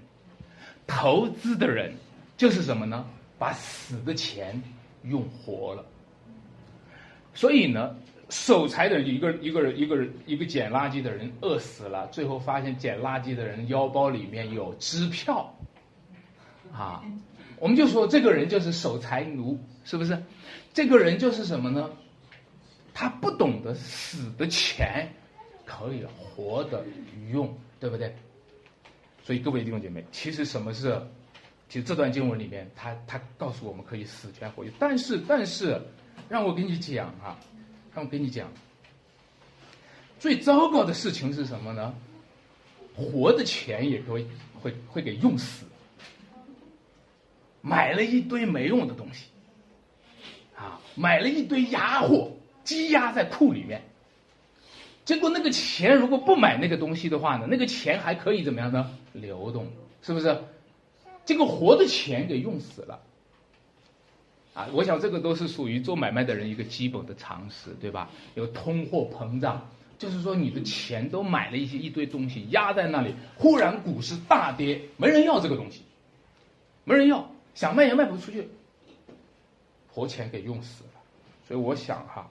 [0.87, 1.93] 投资的人
[2.39, 3.05] 就是什么呢？
[3.39, 4.63] 把死的钱
[5.03, 5.85] 用活了。
[7.35, 7.95] 所以呢？
[8.31, 15.51] 守财的人，一个一个人，一个人，一个捡垃圾的人饿死了，最后发现捡垃圾的人腰包里面有支票，
[16.71, 17.03] 啊，
[17.59, 20.23] 我们就说这个人就是守财奴，是不是？
[20.75, 21.91] 这个人就是什么呢？
[22.93, 25.09] 他不懂得死的钱
[25.65, 26.85] 可以活的
[27.33, 28.15] 用，对不对？
[29.23, 31.01] 所以各位弟兄姐妹，其实什么是？
[31.69, 35.81] 其实这段经文里面，他他告诉我们可以死权活用，但是但是，
[36.29, 37.39] 让我给你讲啊。
[37.95, 38.49] 让我跟你讲，
[40.21, 41.93] 最糟糕的事情是什么呢？
[42.95, 44.25] 活的钱也会
[44.63, 45.67] 会会给用死，
[47.61, 49.27] 买了一堆没用的东西，
[50.55, 52.31] 啊，买了一堆压货，
[52.63, 53.83] 积压在库里面。
[55.05, 58.97] 结果那个钱如果不买那个东西的话呢，那个钱还可以怎么样呢？
[59.13, 59.67] 流动，
[60.03, 60.39] 是不是？
[61.29, 63.03] 这个活的钱给用死了。
[64.55, 68.09] 啊，我想这个都是属于做买卖的人一个基本的常识，对吧？
[68.35, 75.83] 有通货膨胀，就是说你的钱都买了一些一堆东西压在那里，忽然股市大跌，没人要这个东西，
[76.85, 78.49] 没人要，想卖也卖不出去，
[79.93, 80.91] 活钱给用死了。
[81.47, 82.31] 所以我想哈，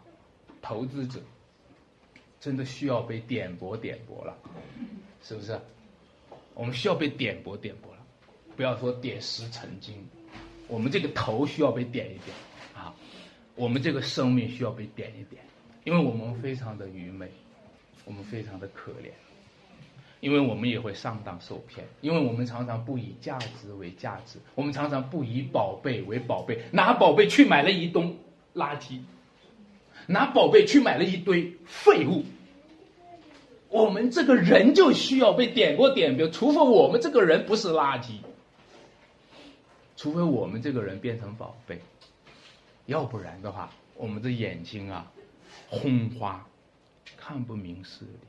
[0.60, 1.20] 投资者
[2.42, 4.36] 真的需要被点拨点拨了，
[5.24, 5.62] 是不是？
[6.56, 7.96] 我们需要被点拨点拨，
[8.58, 9.96] 不要说点石成金。
[10.68, 12.36] 我们这个头需要被点一点，
[12.76, 12.94] 啊，
[13.56, 15.42] 我们这个生命需要被点一点，
[15.86, 17.32] 因为我们非常的愚昧，
[18.04, 19.12] 我们非常的可怜，
[20.20, 28.18] 因为我们也会上当受骗，因为我们常常不以价值为价值，我们常常不以宝贝为宝贝，拿宝贝去买了一东
[28.54, 29.00] 垃圾，
[30.08, 32.26] 拿宝贝去买了一堆废物。
[33.70, 38.12] 我们这个人就需要被点过点标，除非我们这个人不是垃圾，
[39.98, 41.82] 除非我们这个人变成宝贝，
[42.86, 45.12] 要不然的话，我们的眼睛啊，
[45.70, 46.48] 昏花，
[47.18, 48.20] 看不明事理。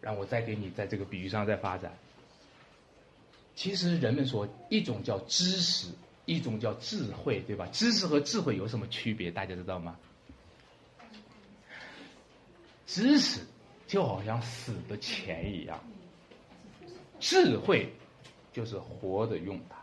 [0.00, 1.92] 让我再给你在这个比喻上再发展。
[3.56, 5.88] 其实人们说，一种叫知识，
[6.24, 7.66] 一种叫智慧，对吧？
[7.72, 9.30] 知识和智慧有什么区别？
[9.30, 9.98] 大家知道吗？
[12.86, 13.40] 知识
[13.86, 15.82] 就好像死的钱一样，
[17.18, 17.92] 智慧
[18.54, 19.76] 就是活的用它。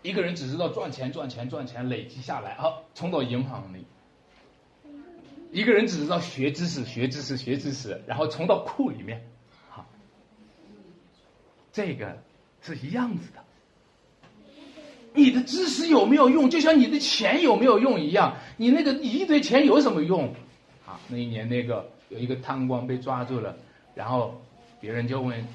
[0.00, 3.80] 一个人只知道赚钱、赚钱、赚钱，累积下来，好冲到银行里；
[5.52, 9.22] 一个人只知道学知识、学知识、学知识，然后冲到库里面，
[9.68, 9.84] 好，
[11.72, 12.16] 这个
[12.62, 13.42] 是一样子的。
[15.14, 18.34] 你的知识有没有用，就像你的钱有没有用一样。
[18.56, 20.34] 你那个一堆钱有什么用？
[21.08, 23.54] 那一年，那个有一个贪官被抓住了，
[23.94, 24.40] 然后
[24.80, 25.46] 别人就问：“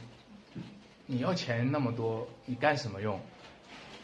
[1.08, 3.20] 你要钱那么多，你干什么用？”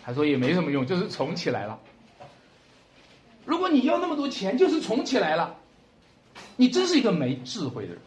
[0.04, 1.80] 他说：“也没什么用，就是宠起来了。”
[3.46, 5.56] 如果你要那么多钱，就是宠起来了，
[6.56, 8.02] 你真是一个没智慧的人。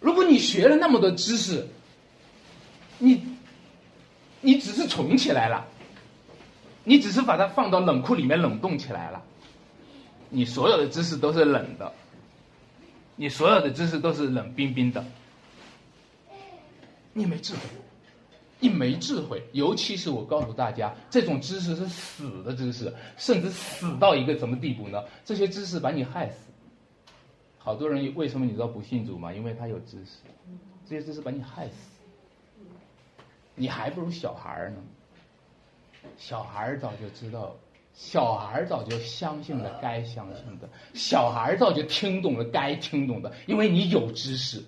[0.00, 1.66] 如果你学了那么多知识，
[2.98, 3.22] 你
[4.40, 5.66] 你只是宠起来了，
[6.84, 9.22] 你只是把它放到冷库里面冷冻起来了。
[10.30, 11.92] 你所有的知识都是冷的，
[13.16, 15.04] 你所有的知识都是冷冰冰的，
[17.18, 17.60] 你没智慧，
[18.60, 19.42] 你没智慧。
[19.52, 25.02] 尤其是我告诉大家，这种知识是死的知识，甚至死到一个什么地步呢？
[25.24, 26.36] 这些知识把你害死。
[27.58, 29.32] 好多人为什么你知道不信主吗？
[29.32, 30.12] 因为他有知识，
[30.88, 31.74] 这些知识把你害死。
[33.56, 34.76] 你还不如小孩呢，
[36.16, 37.56] 小孩早就知道。
[37.94, 44.62] 小孩早就相信了该相信的，小孩早就听懂了该听懂的，因为你有知识，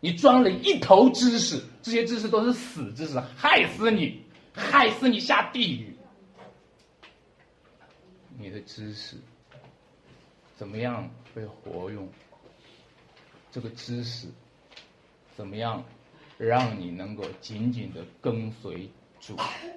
[0.00, 5.96] 你装了一头知识，这些知识都是死知识，害死你，害死你下地狱。
[8.38, 9.16] 你的知识
[10.56, 12.08] 怎么样被活用？
[13.50, 14.28] 这个知识
[15.34, 15.82] 怎么样
[16.36, 19.36] 让你能够紧紧的跟随主，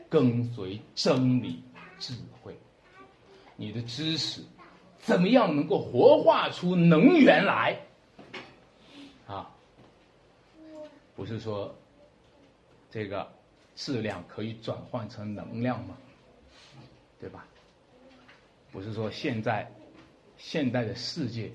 [0.09, 1.63] 跟随真理？
[1.97, 2.57] 智慧，
[3.55, 4.41] 你的知识
[4.99, 7.79] 怎么样能够活化出能源来？
[9.27, 9.49] 啊，
[11.21, 11.71] 不是说
[12.89, 13.31] 这个
[13.75, 15.95] 质量可以转换成能量吗？
[17.19, 17.45] 对吧？
[18.71, 19.71] 不是说现在
[20.39, 21.51] 现代的世界，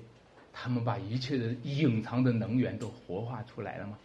[0.53, 3.99] 他们把一切的隐藏的能源都活化出来了吗？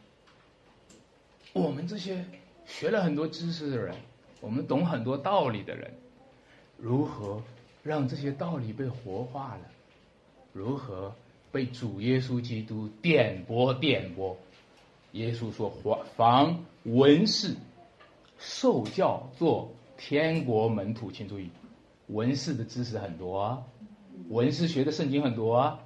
[1.52, 2.24] 我们这些
[2.66, 3.94] 学了很多知识的人，
[4.40, 5.94] 我们懂很多道理的人。
[6.76, 7.40] 如何
[7.84, 9.70] 让这些道理被活化了？
[10.52, 11.14] 如何
[11.52, 14.36] 被主耶稣基督点拨点拨？
[15.12, 15.72] 耶稣说
[16.16, 17.54] ：“防文士
[18.38, 21.50] 受教做天国门徒。”请注意，
[22.08, 23.64] 文士的知识很多，
[24.28, 25.78] 文士学的圣经很多，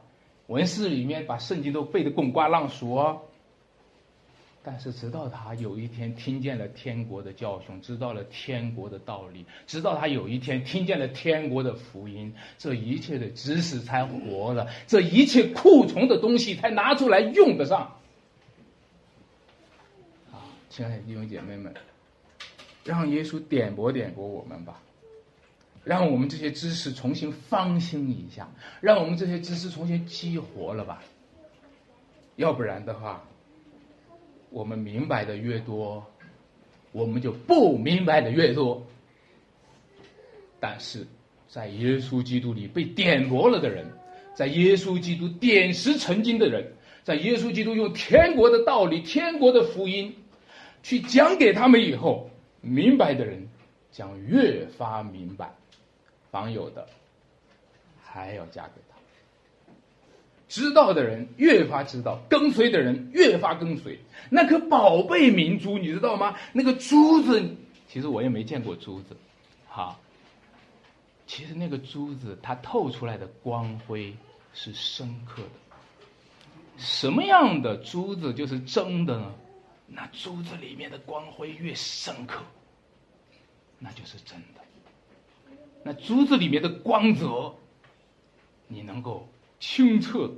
[0.46, 3.22] 文士里面把圣经都背得滚瓜烂熟。
[4.62, 17.96] 但是，直到他有一天听见了天国的教训，知道了天国的道理，直到他有一天听见了天国的福音，这一切的知识才活了，这一切库存的东西才拿出来用得上。
[20.76, 21.72] 亲爱的弟兄姐妹们，
[22.84, 24.82] 让耶稣点拨点拨我们吧，
[25.84, 28.46] 让我们这些知识重新翻新一下，
[28.82, 31.02] 让我们这些知识重新激活了吧，
[32.36, 33.24] 要不然的话。
[34.50, 36.04] 我们明白的越多，
[36.92, 38.86] 我们就不明白的越多。
[40.60, 41.06] 但是，
[41.48, 43.90] 在耶稣基督里被点拨了的人，
[44.34, 46.70] 在耶稣基督点石成金的人，
[47.02, 50.14] 在耶稣基督用天国的道理、天国的福音
[50.86, 52.30] 去讲给他们以后，
[52.60, 53.48] 明白的人
[53.90, 55.52] 将越发明白，
[56.30, 56.86] 凡有的
[58.00, 58.94] 还要加给他。
[60.46, 63.98] 知道的人越发知道，跟随的人越发跟随。
[64.30, 66.36] 那颗宝贝明珠，你知道吗？
[66.52, 67.42] 那个珠子，
[67.88, 69.16] 其实我也没见过珠子，
[69.68, 69.98] 哈。
[71.26, 74.14] 其实那个珠子，它透出来的光辉
[74.54, 75.48] 是深刻的。
[76.78, 79.34] 什么样的珠子就是真的呢？
[79.86, 82.42] 那珠子里面的光辉越深刻，
[83.78, 84.60] 那就是真的。
[85.82, 87.54] 那珠子里面的光泽，
[88.66, 89.28] 你能够
[89.60, 90.30] 清澈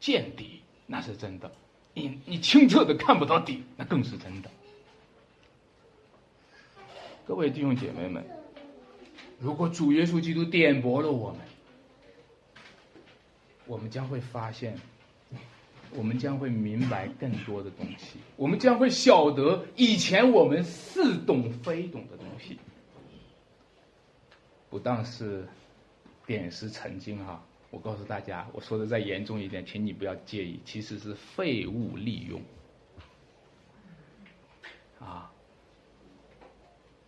[0.00, 1.50] 见底，那是真的。
[1.94, 4.50] 你你清澈的看不到底，那更是真的。
[7.24, 8.24] 各位弟兄姐妹们，
[9.38, 11.40] 如果主耶稣基督点拨了我们，
[13.66, 14.76] 我们将会发现，
[15.94, 22.58] 我们将会明白更多的东西，我们将会晓得以前我们似懂非懂的东西。
[24.70, 25.46] 不但是
[26.26, 32.40] 点石成金哈，我告诉大家，我说的再严重一点，请你不要介意，其实是废物利用
[34.98, 35.30] 啊。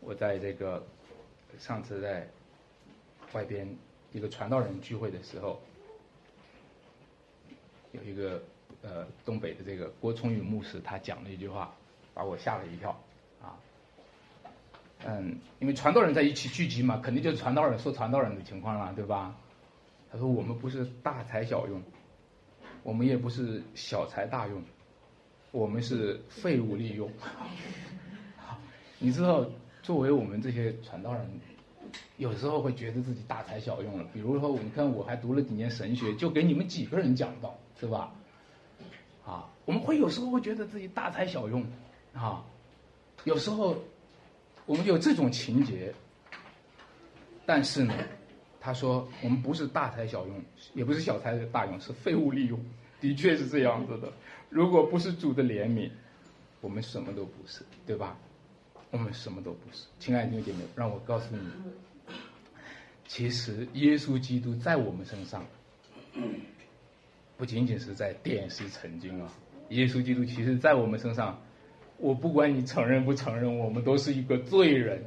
[0.00, 0.84] 我在这个
[1.58, 2.28] 上次在
[3.32, 3.66] 外边
[4.12, 5.58] 一个传道人聚会的时候，
[7.92, 8.42] 有一个
[8.84, 11.74] 呃东北的这个郭崇宇牧师，他讲了一句话，
[12.14, 12.90] 把我吓了一跳
[13.42, 13.56] 啊。
[15.06, 19.34] 嗯，因为传道人在一起聚集嘛，肯定就是传道人说传道人的情况了，对吧？
[20.12, 21.82] 他说我们不是大材小用，
[22.84, 24.62] 我们也不是小材大用，
[25.50, 27.10] 我们是废物利用。
[29.00, 29.44] 你知道？
[29.82, 31.28] 作为我们这些传道人，
[32.16, 34.04] 有时候会觉得自己大材小用了。
[34.14, 38.10] 比如说，你看我还读了几年神学，就给你们几个人讲道，是吧？
[39.24, 41.64] 啊，我们会有时候会觉得自己大材小用，
[42.12, 42.44] 啊，
[43.24, 43.76] 有时候
[44.66, 45.92] 我们有这种情节。
[47.46, 47.94] 但是呢，
[48.58, 52.58] 他说我们不是大材小用，也不是小材大用，是废物利用，
[53.00, 54.10] 的确是这样子的。
[54.48, 55.90] 如果不是主的怜悯，
[56.62, 58.16] 我们什么都不是，对吧？
[58.90, 61.42] 我们什么都不是，亲爱的弟兄姐妹，让我告诉你，
[63.06, 65.44] 其实耶稣基督在我们身上，
[67.36, 69.28] 不仅仅是在点石成金啊！
[69.70, 71.40] 耶稣基督其实在我们身上，
[71.96, 75.02] 我不管你承认不承认，我们都是一个罪人。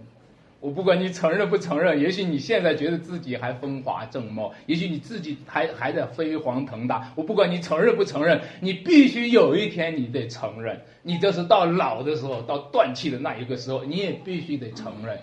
[0.59, 7.13] 我不管你承认不承认，也许你现在觉得自己还风华正茂，也许你自己还还在飞黄腾达。
[7.15, 15.19] 我不管你承认不承认，你必须有一天你得承认，你这是到老的时候，到断气的那一个时候，你也必须得承认，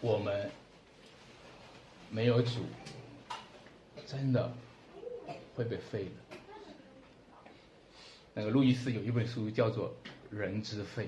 [0.00, 0.48] 我们
[2.08, 2.60] 没有主，
[4.06, 4.48] 真的
[5.56, 6.36] 会被废的。
[8.34, 9.88] 那个路易斯有一本书叫做
[10.30, 11.04] 《人之废》。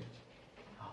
[0.81, 0.91] 啊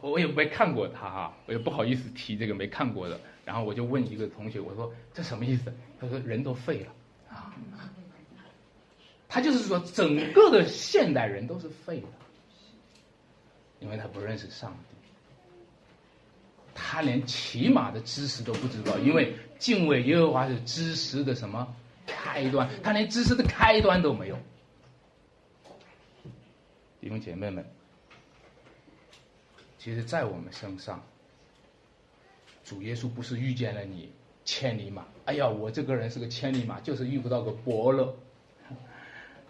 [0.00, 3.20] 我也没看过他哈，我也不好意思提这个没看过的。
[3.44, 5.70] 然后我就问一个同学，我说这什么意思？
[6.00, 6.92] 他说人都废了
[7.28, 7.52] 啊。
[9.28, 12.06] 他就是说整个的现代人都是废的，
[13.80, 14.96] 因为他不认识上帝，
[16.74, 21.74] 他连起码的知识都不知道，因为敬畏耶和华是知识的什么
[22.22, 24.38] 开端，他连知识的开端都没有。
[27.00, 27.64] 弟兄姐妹们。
[29.78, 31.02] 其实，在我们身上，
[32.64, 34.12] 主耶稣不是遇见了你
[34.44, 35.04] 千里马。
[35.24, 38.14] 哎呀，我这个人是个千里马，就是遇不到个伯乐。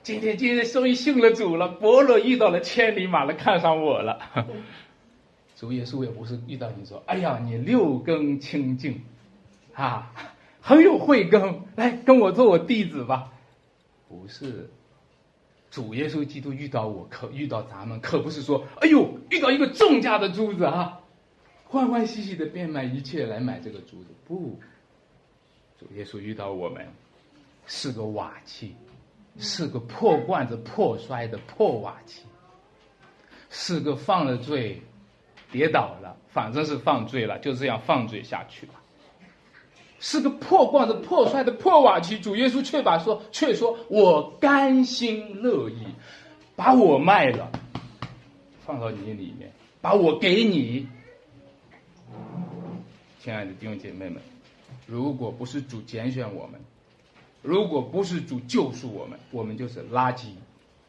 [0.03, 4.19] 今天，今天终于信了主了，伯乐遇到了千里马了，看上我了。
[5.55, 9.05] 主耶稣也不是遇到你说，哎呀，你六根清净，
[9.75, 10.11] 啊，
[10.63, 13.33] 很有慧根，来跟我做我弟子吧。
[14.09, 14.71] 不是。
[15.71, 21.01] 主耶稣基督遇到我，可遇到咱们，可不是说，哎呦，遇到一个重价的珠子啊，
[21.65, 24.11] 欢欢喜喜的变卖一切来买这个珠子。
[24.29, 24.61] 不，
[25.81, 26.87] 主耶稣遇到我们，
[27.65, 28.77] 是个瓦器，
[29.39, 32.25] 是个破罐子破摔的破瓦器，
[33.49, 34.83] 是个犯了罪，
[35.51, 38.75] 跌倒了，反正是犯罪了，就这样犯罪下去了。
[40.05, 45.87] 是个破罐子破摔的破瓦器，主耶稣却把说，却说我甘心乐意，
[46.57, 47.49] 把我卖了，
[48.67, 50.89] 放到你里面，把我给你。
[53.21, 54.21] 亲爱的弟兄姐妹们，
[54.87, 56.61] 如果不是主拣选我们，
[57.41, 60.31] 如果不是主救赎我们，我们就是垃圾，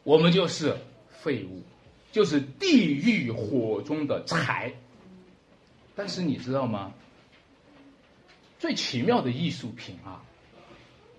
[0.02, 0.76] 我们就是
[1.08, 1.62] 废物，
[2.10, 4.72] 就是地狱火中的柴。
[5.94, 6.92] 但是你知道吗？
[8.64, 10.24] 最奇妙的艺术品啊，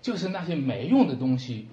[0.02, 1.68] 就是那些没用的东西，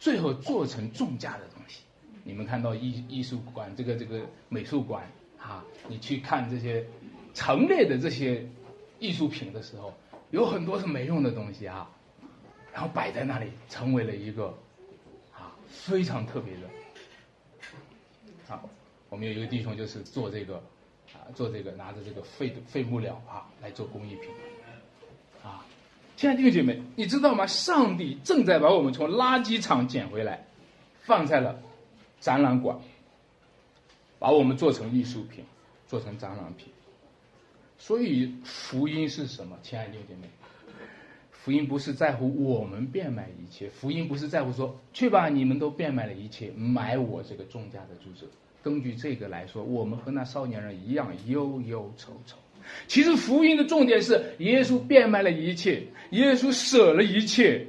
[0.00, 1.82] 最后做成重价的东西。
[2.24, 6.84] 你们看到艺艺术馆这个这个美术馆啊，你去看这些
[7.32, 8.44] 陈列的这些
[8.98, 9.94] 艺术品的时候，
[10.32, 11.88] 有很多是没用的东西啊，
[12.72, 14.46] 然后摆在那里，成为了一个
[15.32, 18.52] 啊非常特别的。
[18.52, 18.60] 啊，
[19.10, 20.56] 我们有一个弟兄就是做这个
[21.12, 24.28] 啊，做这个拿着这个废废木料啊来做工艺品。
[26.18, 27.46] 亲爱的弟兄姐妹，你知道吗？
[27.46, 30.44] 上帝正在把我们从垃圾场捡回来，
[31.02, 31.56] 放在了
[32.18, 32.76] 展览馆，
[34.18, 35.44] 把我们做成艺术品。
[35.86, 36.66] 做成展览品。
[37.78, 40.28] 所以福音是什么，亲爱的弟兄姐妹？
[41.30, 48.26] 福音不是在乎我们变卖一切，福音不是在乎说去吧，你们都变卖了一切，买我这个重价的主者。
[48.60, 52.38] 根据这个来说，我们和那少年人一样忧忧愁愁。
[52.86, 57.66] 其实福音的重点是，耶稣变卖了一切，耶稣舍了一切，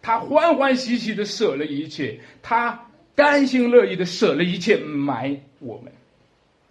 [0.00, 5.92] 他欢欢喜喜的舍了一切，他甘心乐意的舍了一切买我们，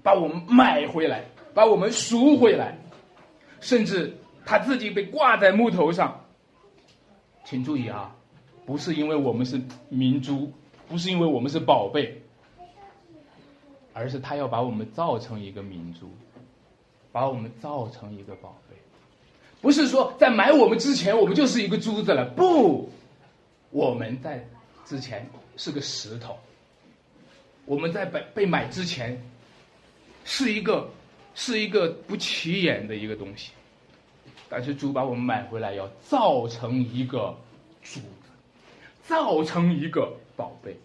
[0.01, 1.23] 把我们买回来。
[1.55, 2.75] 把我们赎回来，
[3.61, 4.11] 甚至
[4.43, 6.19] 他自己被挂在木头上。
[7.45, 8.11] 请注意啊，
[8.65, 10.51] 不是因为我们是明珠，
[10.87, 12.19] 不是因为我们是宝贝，
[13.93, 16.09] 而是他要把我们造成一个明珠，
[17.13, 18.75] 把我们造成一个宝贝。
[19.61, 22.25] 不是说在买我们之前，我们就是一个珠子了。
[22.35, 22.91] 不，
[23.69, 24.45] 我们在
[24.83, 26.37] 之前是个石头。
[27.63, 29.17] 我们在被被买之前，
[30.25, 30.85] 是一个。
[31.35, 33.53] 是一个不起眼的一个东西，
[34.47, 37.35] 但是主把我们买回来，要造成一个
[37.81, 38.29] 珠子，
[39.01, 40.77] 造成一个宝贝，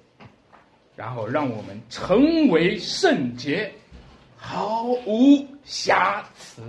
[0.97, 3.71] 然后让我们成为圣洁，
[4.39, 6.63] 毫无瑕疵。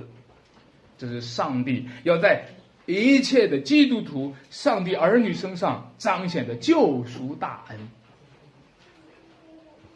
[0.97, 2.45] 这是上帝要在
[2.85, 7.79] 一切的基督徒、上帝儿女身上彰显的救赎大恩。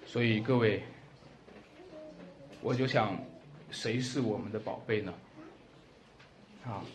[0.06, 0.82] 所以各位，
[2.62, 3.18] 我就想。
[3.72, 5.12] 谁是我们的宝贝呢？
[6.64, 6.86] 啊，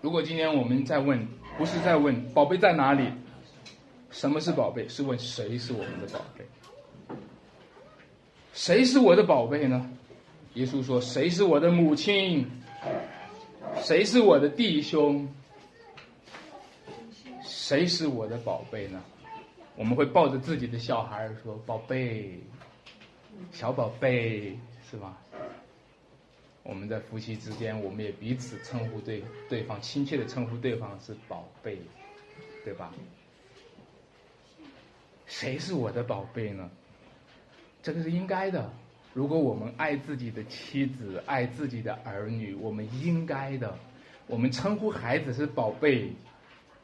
[0.00, 1.24] 如果今天我们在问，
[1.56, 3.08] 不是在问宝贝在哪里，
[4.10, 4.88] 什么是宝贝？
[4.88, 6.44] 是问谁是我们的宝贝？
[8.52, 9.88] 谁是我的宝贝呢？
[10.54, 12.48] 耶稣说：“谁是我的母亲？
[13.82, 15.28] 谁是我的弟兄？
[17.42, 19.02] 谁是我的宝贝呢？”
[19.76, 22.38] 我们会抱着自己的小孩说：“宝贝，
[23.50, 24.56] 小宝贝，
[24.88, 25.18] 是吧？”
[26.62, 31.78] 我们在夫妻之间，我们也彼此称呼对对方亲切的称呼对方是宝贝，
[32.64, 32.92] 对吧？
[35.26, 36.70] 谁是我的宝贝呢？
[37.82, 38.72] 这个是应该的。
[39.14, 43.78] 如果我们爱自己的妻子，爱自己的儿女，我们应该的。
[44.26, 46.12] 我们称呼孩子是宝贝，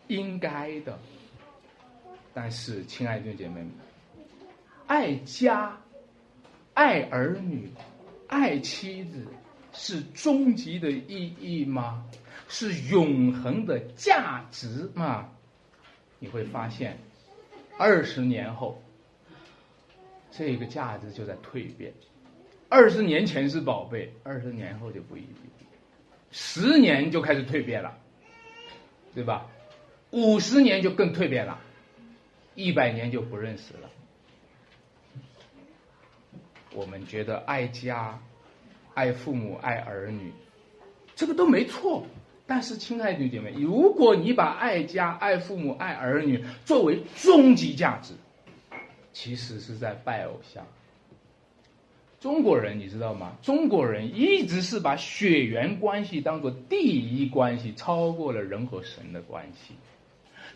[0.07, 0.99] 应该的。
[2.33, 3.71] 但是，亲爱的姐妹们，
[4.87, 5.77] 爱家、
[6.73, 7.71] 爱儿女、
[8.29, 9.27] 爱妻子。
[9.73, 12.05] 是终极的意义吗？
[12.49, 15.31] 是永恒的价值吗？
[16.19, 16.99] 你会发现，
[17.79, 18.83] 二十年后，
[20.33, 21.95] 这个价值就在蜕变。
[22.71, 25.35] 二十年前是宝贝，二十年后就不一定。
[26.31, 27.99] 十年就开始蜕变了，
[29.15, 29.47] 对吧？
[30.11, 31.61] 五十年就更蜕变了，
[32.55, 33.91] 一百年就不认识了。
[36.73, 38.19] 我们觉得爱家。
[38.93, 40.33] 爱父母，爱儿女，
[41.15, 42.05] 这个都没错。
[42.45, 48.15] 但是，亲爱的姐妹，如果你把爱家、爱父母、爱儿女作为终极价值，
[49.13, 50.67] 其实是在拜偶像。
[52.21, 53.39] 中国人，你知道吗？
[53.41, 59.73] 中国人一直是把血缘关系当做第一关系，超过了人和神的关系。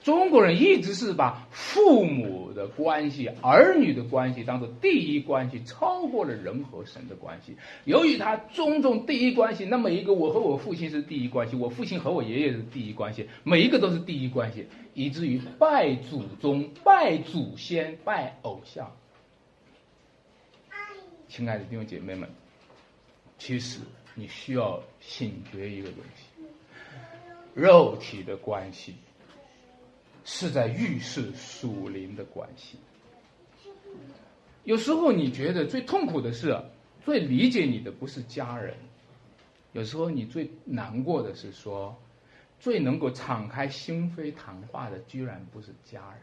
[0.02, 7.56] 中国人一直是把父母的关系、儿女的关系当做第一关系，超过了人和神的关系。
[7.86, 18.92] 由于他尊重第一关系，那么一个我和我父亲是第一关系，我父亲和我爷爷是第一关系，每一个都是第一关系，以至于拜祖宗、拜祖先、拜偶像。
[21.36, 22.30] 亲爱的弟兄姐妹们，
[23.38, 23.80] 其实
[24.14, 26.44] 你需要醒觉一个东西：
[27.54, 28.94] 肉体的关系。
[30.22, 32.78] 是在预示属灵的关系。
[34.62, 36.56] 有时候你觉得最痛苦的是，
[37.04, 38.72] 最理解你的不是家人；
[39.72, 42.00] 有时候你最难过的是说，
[42.60, 46.20] 最能够敞开心扉谈话的居然不是家人。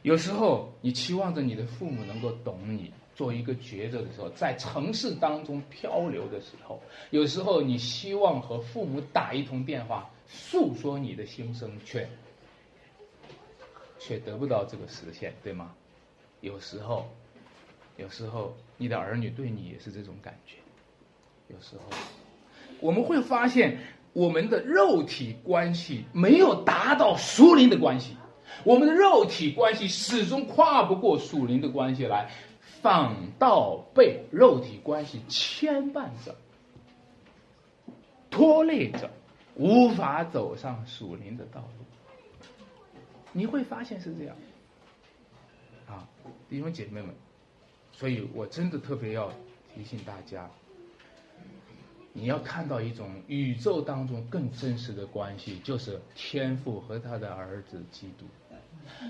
[0.00, 12.08] 有时候你期望着你的父母能够懂你，做一个抉择的时候，在城市当中漂流的时候，有时候你希望和父母打一通电话，诉说你的心声，却。
[14.04, 15.72] 却得不到这个实现，对吗？
[16.40, 17.08] 有时候，
[17.96, 20.56] 有时候你的儿女对你也是这种感觉。
[21.46, 21.84] 有时候，
[22.80, 23.78] 我们会发现
[24.12, 28.16] 我们的肉体关系没有达到属灵的关系，
[28.64, 32.28] 我们的肉体关系始终跨不过属灵的关系来，
[32.82, 36.34] 反倒被肉体关系牵绊着、
[38.28, 39.08] 拖累着，
[39.54, 41.84] 无法走上属灵的道路。
[43.32, 44.36] 你会发现是这样，
[45.86, 46.08] 啊，
[46.50, 47.14] 弟兄姐妹们，
[47.92, 49.32] 所以我真的特别要
[49.74, 50.50] 提醒大家，
[52.12, 58.26] 你要看到一种宇宙当中更真实的关系，就是天父和他的儿子基督。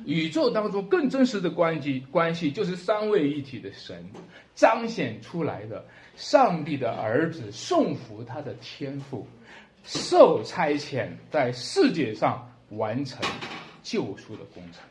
[0.04, 4.04] 宇宙当中更真实的关系关系，就是三位一体的神
[4.54, 5.84] 彰显出来的。
[6.14, 9.26] 上帝的儿子送服他的天赋，
[9.82, 13.18] 受差遣在世界上完成
[13.82, 14.82] 救赎的工程。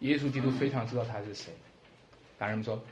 [0.00, 1.52] 耶稣基督非常知道他是谁。
[2.36, 2.82] 大人们说。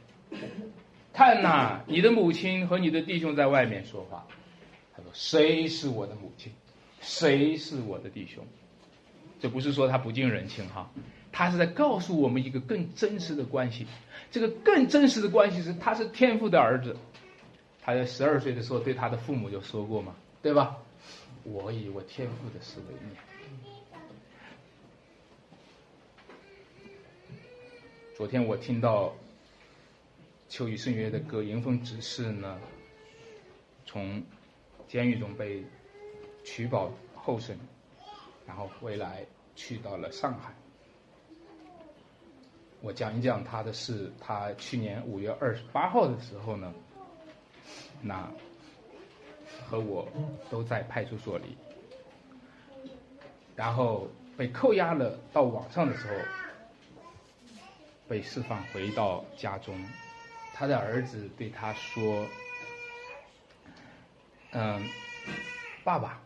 [1.13, 4.27] 看呐，你的母亲和你的弟兄在外面说话。
[4.97, 6.53] 他说：“谁是我的母亲？
[7.01, 8.45] 谁是我的弟兄？”
[9.45, 10.91] 这不是说他不近人情哈，
[11.31, 13.87] 他是在告诉我们一个更真实的关系。
[14.31, 16.97] 这个更真实的关系是，他是天父的儿子。
[17.83, 20.79] 他在十二岁的时候对他的父母就说过嘛，对吧？
[21.43, 23.15] 我以我天父的事为念。
[28.17, 29.15] 昨天我听到。
[30.49, 32.59] 秋雨圣约的歌迎风执事呢，
[33.85, 34.23] 从
[34.89, 35.63] 监狱中被
[36.45, 37.59] 取保候审，
[38.47, 39.25] 然后回来
[39.55, 40.53] 去到了上海。
[42.81, 44.13] 我讲一讲他的事。
[44.21, 46.73] 他去年五月二十八号的时候呢，
[48.03, 48.31] 那
[49.67, 50.07] 和我
[50.51, 51.57] 都在派出所里，
[53.57, 56.15] 然后被扣押了到网上的时候，
[58.07, 59.75] 被释放回到家中。
[60.53, 62.27] 他的儿子对他说
[64.53, 64.87] ：“嗯，
[65.83, 66.21] 爸爸，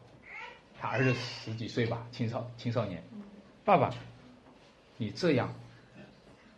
[0.78, 3.02] 他儿子十几岁吧，青少青少年，
[3.68, 3.92] 爸爸，
[4.96, 5.52] 你这样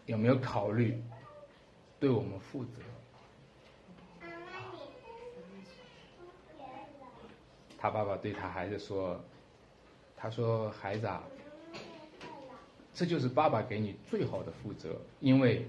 [0.07, 1.03] 有没有考虑
[1.99, 2.81] 对我们负责？”
[7.77, 9.21] 他爸爸对他孩子说
[10.17, 11.25] ：“他说孩子啊，
[12.95, 15.67] 这就是爸爸给你最好的负责，因为。”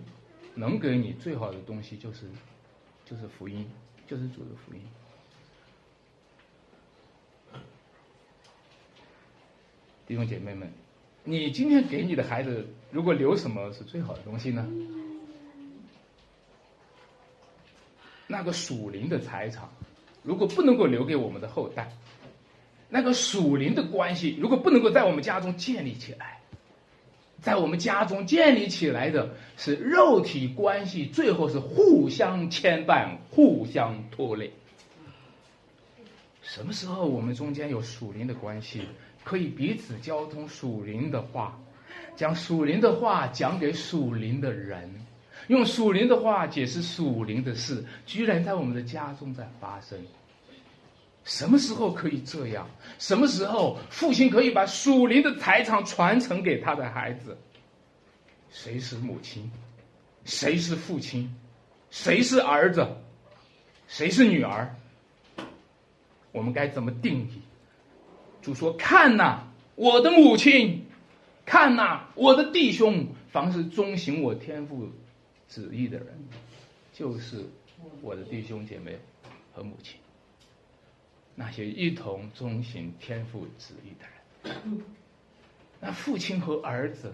[0.53, 2.25] 能给你最好的东西就是，
[3.05, 3.71] 就是福音，
[4.05, 4.81] 就是主的福音。
[10.05, 10.69] 弟兄姐妹们，
[11.23, 14.67] 你今天给你的孩子，如果留什么是最好的东西呢？
[18.27, 19.69] 那个属灵的财产，
[20.23, 21.91] 如果不能够留给我们的后代，
[22.89, 26.39] 那个属灵的关系，如果不能够在我们家中建立起来。
[27.41, 34.53] 在我们家中建立起来的是肉体关系，最后是互相牵绊、互相拖累。
[36.43, 38.83] 什么时候我们中间有属灵的关系，
[39.23, 41.59] 可以彼此交通属灵的话，
[42.15, 44.89] 将属灵的话讲给属灵的人，
[45.47, 49.97] 用属灵的话解释属灵的事，居然在我们的家中在发生。
[51.23, 52.67] 什么时候可以这样？
[52.97, 57.37] 什么时候父亲可以把属灵的财产传承给他的孩子？
[58.49, 59.49] 谁是母亲？
[60.25, 61.31] 谁是父亲？
[61.91, 62.87] 谁是儿子？
[63.87, 64.75] 谁是女儿？
[66.31, 67.41] 我们该怎么定义？
[68.41, 69.43] 主说：“看呐，
[69.75, 70.81] 我的母亲；
[71.45, 73.07] 看呐，我的弟兄。
[73.31, 74.89] 凡是遵行我天父
[75.47, 76.07] 旨意的人，
[76.91, 77.45] 就是
[78.01, 78.99] 我的弟兄姐妹
[79.53, 79.97] 和母亲。”
[81.33, 84.81] 那些一同遵行天父旨意的人，
[85.79, 87.13] 那父亲和儿子，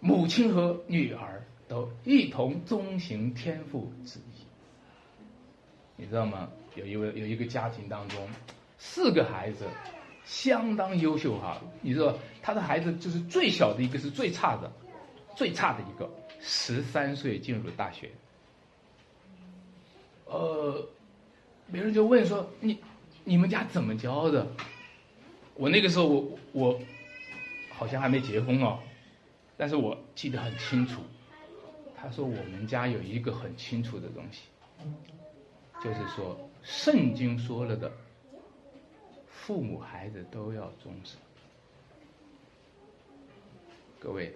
[0.00, 4.42] 母亲和女儿都一同遵行天父旨意。
[5.96, 6.50] 你知道吗？
[6.74, 8.28] 有一位有一个家庭当中，
[8.76, 9.66] 四个孩子
[10.24, 11.60] 相当优秀哈。
[11.80, 14.70] 你知道他的孩子就是最小的一个是最差的，
[15.36, 16.10] 最差的一个
[16.40, 18.10] 十三岁进入大学。
[20.26, 20.88] 呃，
[21.70, 22.78] 别人就问说你。
[23.24, 24.44] 你们家怎么教的？
[25.54, 26.80] 我那个时候我我
[27.70, 28.80] 好像还没结婚哦，
[29.56, 31.00] 但是我记得很清楚。
[31.96, 34.48] 他说我们家有一个很清楚的东西，
[35.84, 37.92] 就是说圣经说了的，
[39.44, 41.16] 父母孩子都要忠实。
[43.98, 44.32] 各位，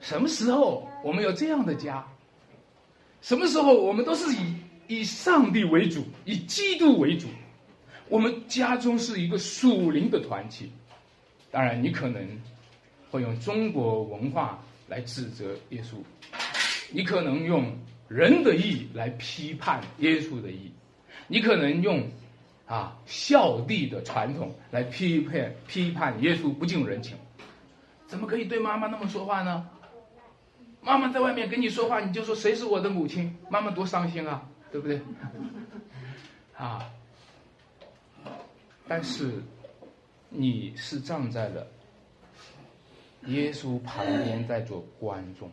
[0.00, 2.06] 什么时候我们有这样的家？
[3.22, 4.54] 什么时候我们都是以
[4.86, 7.26] 以上帝为主，以基督为主？
[8.10, 10.70] 我们家中是一个属灵的团体，
[11.50, 12.22] 当然你可能
[13.10, 15.96] 会用中国文化来指责耶稣，
[16.90, 17.74] 你可能用
[18.08, 20.70] 人的义来批判耶稣的义，
[21.28, 22.06] 你可能用
[22.70, 27.16] 啊孝弟的传统来批判批判耶稣不近人情，
[28.06, 29.68] 怎么可以对妈妈那么说话呢？
[30.80, 33.36] 妈妈在外面跟你说话，你就说谁是我的母亲？
[33.50, 35.00] 妈妈多伤心啊，对不对？
[36.56, 36.88] 啊。
[38.86, 39.42] 但是，
[40.28, 41.66] 你是站在了
[43.26, 45.50] 耶稣旁边在做观众。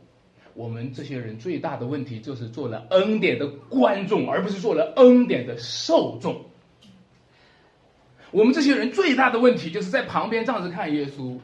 [0.53, 6.45] 我们这些人最大的问题就是做了恩典的观众，而不是做了恩典的受众。
[8.32, 11.38] 我们这些人最大的问题就是在旁边这样子看耶稣。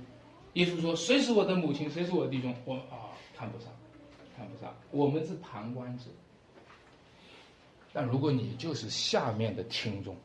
[0.54, 1.90] 耶稣说：“谁是我的母亲？
[1.90, 2.54] 谁是我的弟兄？
[2.66, 3.70] 我啊，看不上，
[4.38, 4.72] 看不上。
[4.92, 6.04] 我们是旁观者。
[7.92, 10.16] 但如果你就是下面的听众，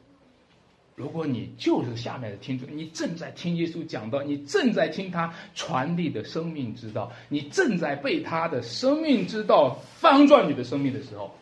[0.97, 11.35] 如果你就是下面的听众，你正在听耶稣讲道，你正在听他传递的生命之道，你正在被他的生命之道翻转你的生命的时候，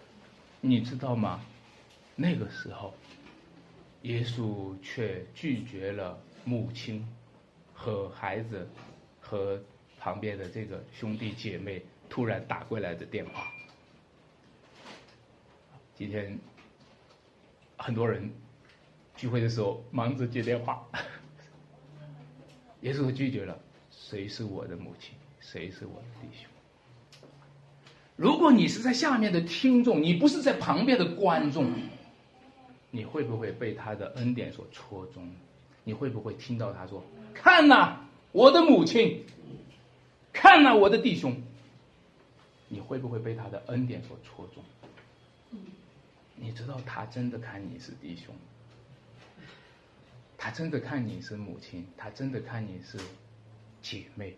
[0.60, 1.40] 你知道吗？
[2.14, 2.94] 那个时候，
[4.06, 7.06] 耶稣却拒绝了母亲。”
[7.78, 8.66] 和孩子，
[9.20, 9.62] 和
[9.98, 13.52] 旁边的这个兄弟姐妹突然打过来的电话。
[15.94, 16.38] 今天
[17.76, 18.32] 很多人
[19.14, 20.82] 聚会的时候忙着接电话，
[22.80, 23.60] 耶稣拒绝了。
[23.90, 25.12] 谁是我的母亲？
[25.38, 26.50] 谁是我的弟兄？
[28.16, 31.70] 如果你是在下面的听众，你不是在旁边的观众，
[32.90, 35.30] 你会不会被他的恩典所戳中？
[35.84, 37.02] 你会不会听到他说？
[37.34, 37.98] 看呐，
[38.32, 39.24] 我的母亲，
[40.32, 41.42] 看呐，我的弟兄，
[42.68, 44.64] 你会不会被他的恩典所戳中？
[46.34, 48.34] 你知道他真的看你是弟兄，
[50.36, 52.98] 他真的看你是母亲，他真的看你是
[53.80, 54.36] 姐妹。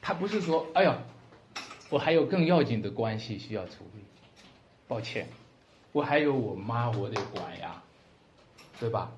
[0.00, 0.98] 他不是说，哎呀，
[1.90, 4.02] 我还有更要紧的关系需要处理，
[4.88, 5.28] 抱歉，
[5.92, 7.82] 我还有我妈我得管呀，
[8.80, 9.12] 对吧？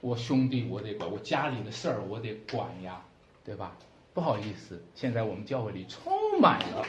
[0.00, 3.04] 我兄弟我得管，我家里的事儿我得管呀，
[3.44, 3.76] 对吧？
[4.14, 6.86] 不好意思，现在我们教会里充满了，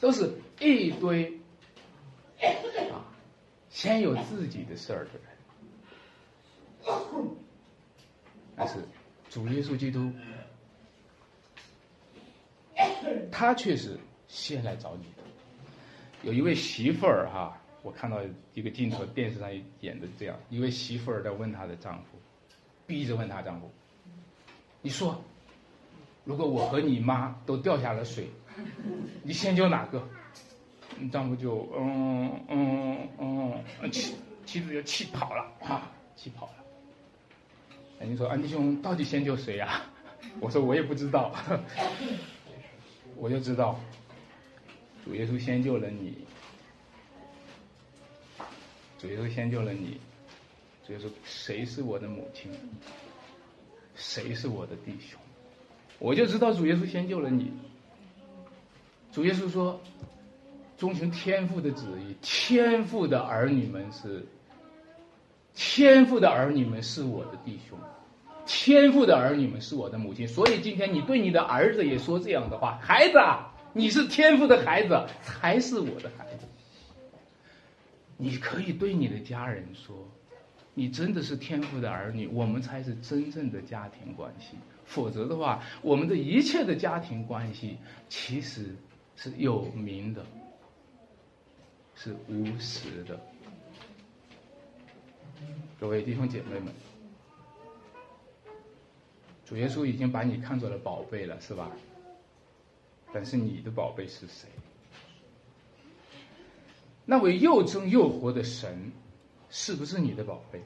[0.00, 1.38] 都是一堆
[2.90, 3.04] 啊，
[3.70, 5.22] 先有自己的事儿的人。
[8.56, 8.84] 但是
[9.30, 10.12] 主耶稣基督，
[13.30, 13.98] 他却是
[14.28, 15.22] 先来找你的。
[16.22, 18.18] 有一位媳妇儿哈，我看到
[18.54, 22.18] 一个镜头，电视上演的这样，一位媳妇儿在问她的丈夫。
[22.86, 23.70] 逼着问她丈夫
[24.82, 25.22] ：“你说，
[26.24, 28.28] 如果我和你妈都掉下了水，
[29.22, 30.02] 你先救哪个？”
[31.10, 34.14] 丈夫就嗯嗯嗯，气
[34.44, 36.52] 妻子就气跑了啊，气跑了。
[38.04, 39.82] 你说安迪兄到底先救谁呀？
[40.40, 41.34] 我说我也不知道，
[43.16, 43.80] 我就知道，
[45.04, 46.18] 主耶稣先救了你，
[49.02, 49.98] 主耶稣先救了你。
[50.86, 52.52] 主耶稣谁是我的母亲，
[53.96, 55.18] 谁是我的弟兄，
[55.98, 57.52] 我就知道主耶稣先救了你。
[59.10, 59.80] 主耶稣说
[60.78, 64.24] ：“遵循天父的旨意，天父的儿女们是
[65.52, 67.76] 天父的儿女们是我的弟兄，
[68.46, 70.28] 天父的儿女们是我的母亲。
[70.28, 73.18] 所以今天你对你的儿子也说这样的话：孩子，
[73.72, 76.46] 你是天父的孩子，才是我的孩子。
[78.22, 80.08] 你可以对你的家人说。”
[80.74, 84.56] 你真的是天赋的儿女，我们才是真正的家庭关系。
[84.86, 87.76] 否则的话，我们的一切的家庭关系
[88.08, 88.74] 其实
[89.14, 90.24] 是有名的，
[91.94, 93.20] 是无实的。
[95.78, 96.72] 各位弟兄姐妹们，
[99.44, 101.70] 主耶稣已经把你看作了宝贝了，是吧？
[103.12, 104.48] 但是你的宝贝是谁？
[107.04, 108.92] 那位又真又活的神。
[109.54, 110.58] 是不是你的宝贝？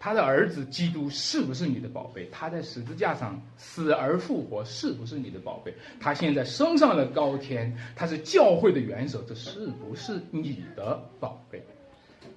[0.00, 2.26] 他的儿子基督是不是你的宝贝？
[2.32, 5.74] 他在十字架上死而复活，是不是你的宝贝？
[6.00, 11.62] 他现在升上了高天，他是教会的元首，这是不是你的宝贝？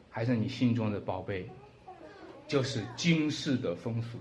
[0.09, 1.49] 还是你心中的宝贝，
[2.49, 4.17] 就是今世的风俗，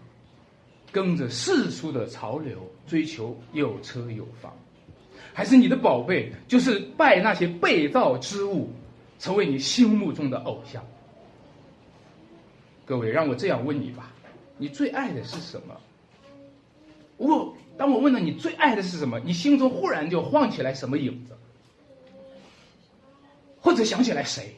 [0.92, 4.55] 跟着世俗的潮流追求有车有房？
[5.32, 8.70] 还是你的宝贝就是拜那些被造之物，
[9.21, 10.85] 成为你心目中的偶像？
[12.87, 14.11] 各位，让我这样问你吧：
[14.57, 15.81] 你最爱的是什么？
[17.18, 21.37] 我当我问了你最爱的是什么，你心中忽然就晃起来什么影子，
[23.61, 24.57] 或者想起来谁？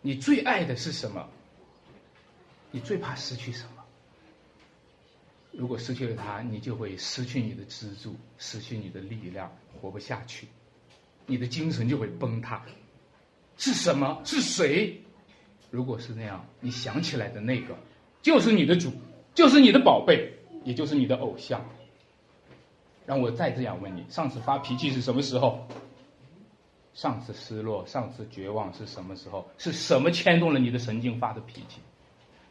[0.00, 1.28] 你最爱的是什么？
[2.70, 3.84] 你最怕失去什么？
[5.52, 10.48] 如果失去了他，你就会失去你的支柱，失去你的力量，活不下去，
[11.26, 12.62] 你的精神就会崩塌。
[13.56, 14.20] 是什么？
[14.24, 15.00] 是谁？
[15.70, 17.76] 如果是那样，你想起来的那个，
[18.22, 18.92] 就是你的主，
[19.34, 20.32] 就是你的宝贝，
[20.64, 21.64] 也就是你的偶像。
[23.04, 25.66] 让我再这样问你：上次发脾气是什么时候？
[26.94, 29.46] 上次失落、上次绝望是什么时候？
[29.58, 31.80] 是什么牵动了你的神经发的脾气？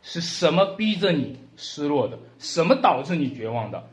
[0.01, 2.17] 是什么逼着你失落的？
[2.37, 3.83] 什么导致你绝望的？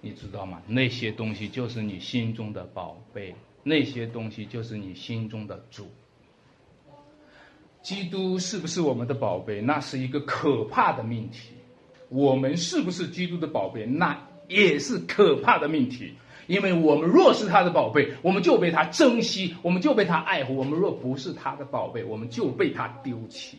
[0.00, 0.60] 你知道吗？
[0.66, 5.86] 那些东西就是你心中的宝贝，那些东西就是你心中的主。
[7.82, 9.60] 基督是不是我们的宝贝？
[9.60, 11.54] 那是一个可怕的命题。
[12.08, 13.86] 我们是不是基督的宝贝？
[13.86, 16.12] 那也是可怕的命题。
[16.46, 23.56] 因为我们若是他的宝贝，我们就被他珍惜，我们就被他爱护；我们若不是他的宝贝，我们就被他丢弃。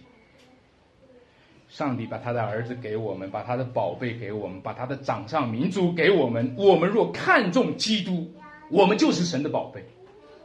[1.69, 6.53] 上帝把他的儿子给我们，把他的宝贝给我们，把他的掌上明珠给我们。
[6.57, 8.29] 我们若看重基督，
[8.71, 9.81] 我们就是神的宝贝；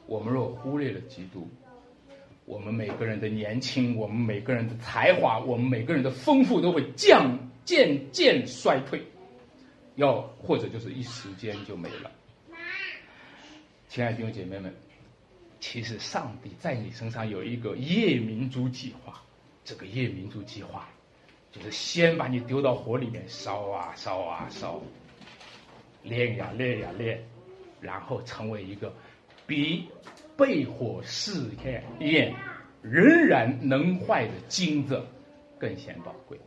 [0.06, 1.48] 我们若忽略了基督，
[2.44, 9.00] 我们每个人的年轻，我们每个人的才华，我们每个人的丰富都会降渐渐衰退，
[9.94, 12.10] 要或者就是一时间就没了。
[13.88, 14.74] 亲爱的弟兄姐妹们，
[15.60, 19.22] 其实上帝在你身上有一个夜明珠计划。
[19.64, 20.88] 这个夜明珠计划，
[21.50, 24.80] 就是先把你丢到火里面烧啊烧啊烧，
[26.02, 27.24] 炼呀炼呀炼，
[27.80, 28.92] 然后成为一个
[29.46, 29.88] 比
[30.36, 32.34] 被火试验验
[32.82, 35.02] 仍然能坏的金子
[35.58, 36.38] 更显宝贵。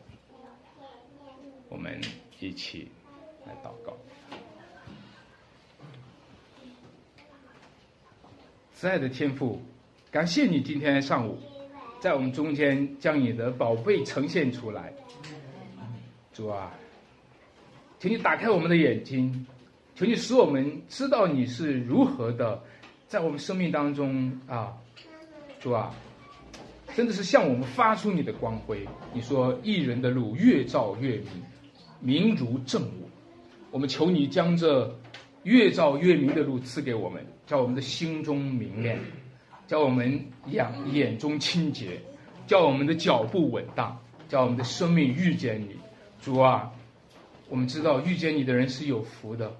[1.69, 1.99] 我们
[2.39, 2.89] 一起
[3.45, 3.95] 来祷告。
[8.73, 9.61] 慈爱的天父，
[10.09, 11.37] 感谢你今天上午
[11.99, 14.93] 在我们中间将你的宝贝呈现出来。
[16.31, 16.71] 主啊，
[17.99, 19.45] 请你打开我们的眼睛，
[19.99, 22.63] 求你使我们知道你是如何的
[23.05, 24.71] 在我们生命当中啊，
[25.59, 25.93] 主啊，
[26.95, 28.87] 真的是向我们发出你的光辉。
[29.13, 31.27] 你说一人的路越照越明，
[31.99, 33.09] 明如正午。
[33.71, 34.89] 我们求你将这
[35.43, 37.21] 越照越明的路赐给我们。
[37.45, 38.97] 叫我们的心中明亮，
[39.67, 41.99] 叫我们眼眼中清洁，
[42.47, 45.75] 叫我们的脚步稳当，叫我们的生命遇见你，
[46.21, 46.71] 主啊，
[47.49, 49.51] 我们知道遇见你的人是有福的，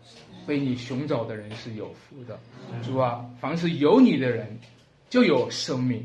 [0.49, 2.39] 被你寻找的人是有福的，
[2.81, 4.59] 主啊，凡是有你的人
[5.07, 6.03] 就有生命，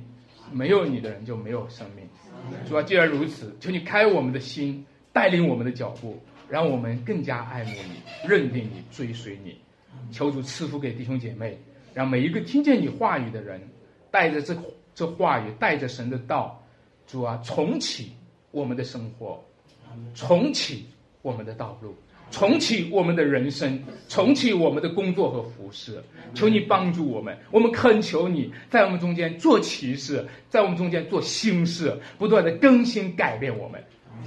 [0.52, 2.06] 没有你的人就没有生命，
[2.68, 4.84] 主啊，既然如此，求你开我们的心，
[5.14, 9.56] 带领我们的脚步，让我们更加爱慕你，认定你，追随你，
[10.12, 11.58] 求主赐福给弟兄姐妹。
[11.94, 13.58] 让每一个听见你话语的人，
[14.10, 14.54] 带着这
[14.94, 16.62] 这话语，带着神的道，
[17.06, 18.12] 主啊，重启
[18.50, 19.42] 我们的生活，
[20.14, 20.86] 重启
[21.22, 21.94] 我们的道路，
[22.30, 26.02] 重启我们的人生，重启我们的工作和服饰。
[26.34, 33.82] 求你帮助我们，我们恳求你在我们中间做奇事，在我们中间做新事，不断的更新改变我们。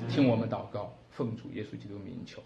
[0.07, 2.41] 听我们祷告，奉主耶稣基督名求。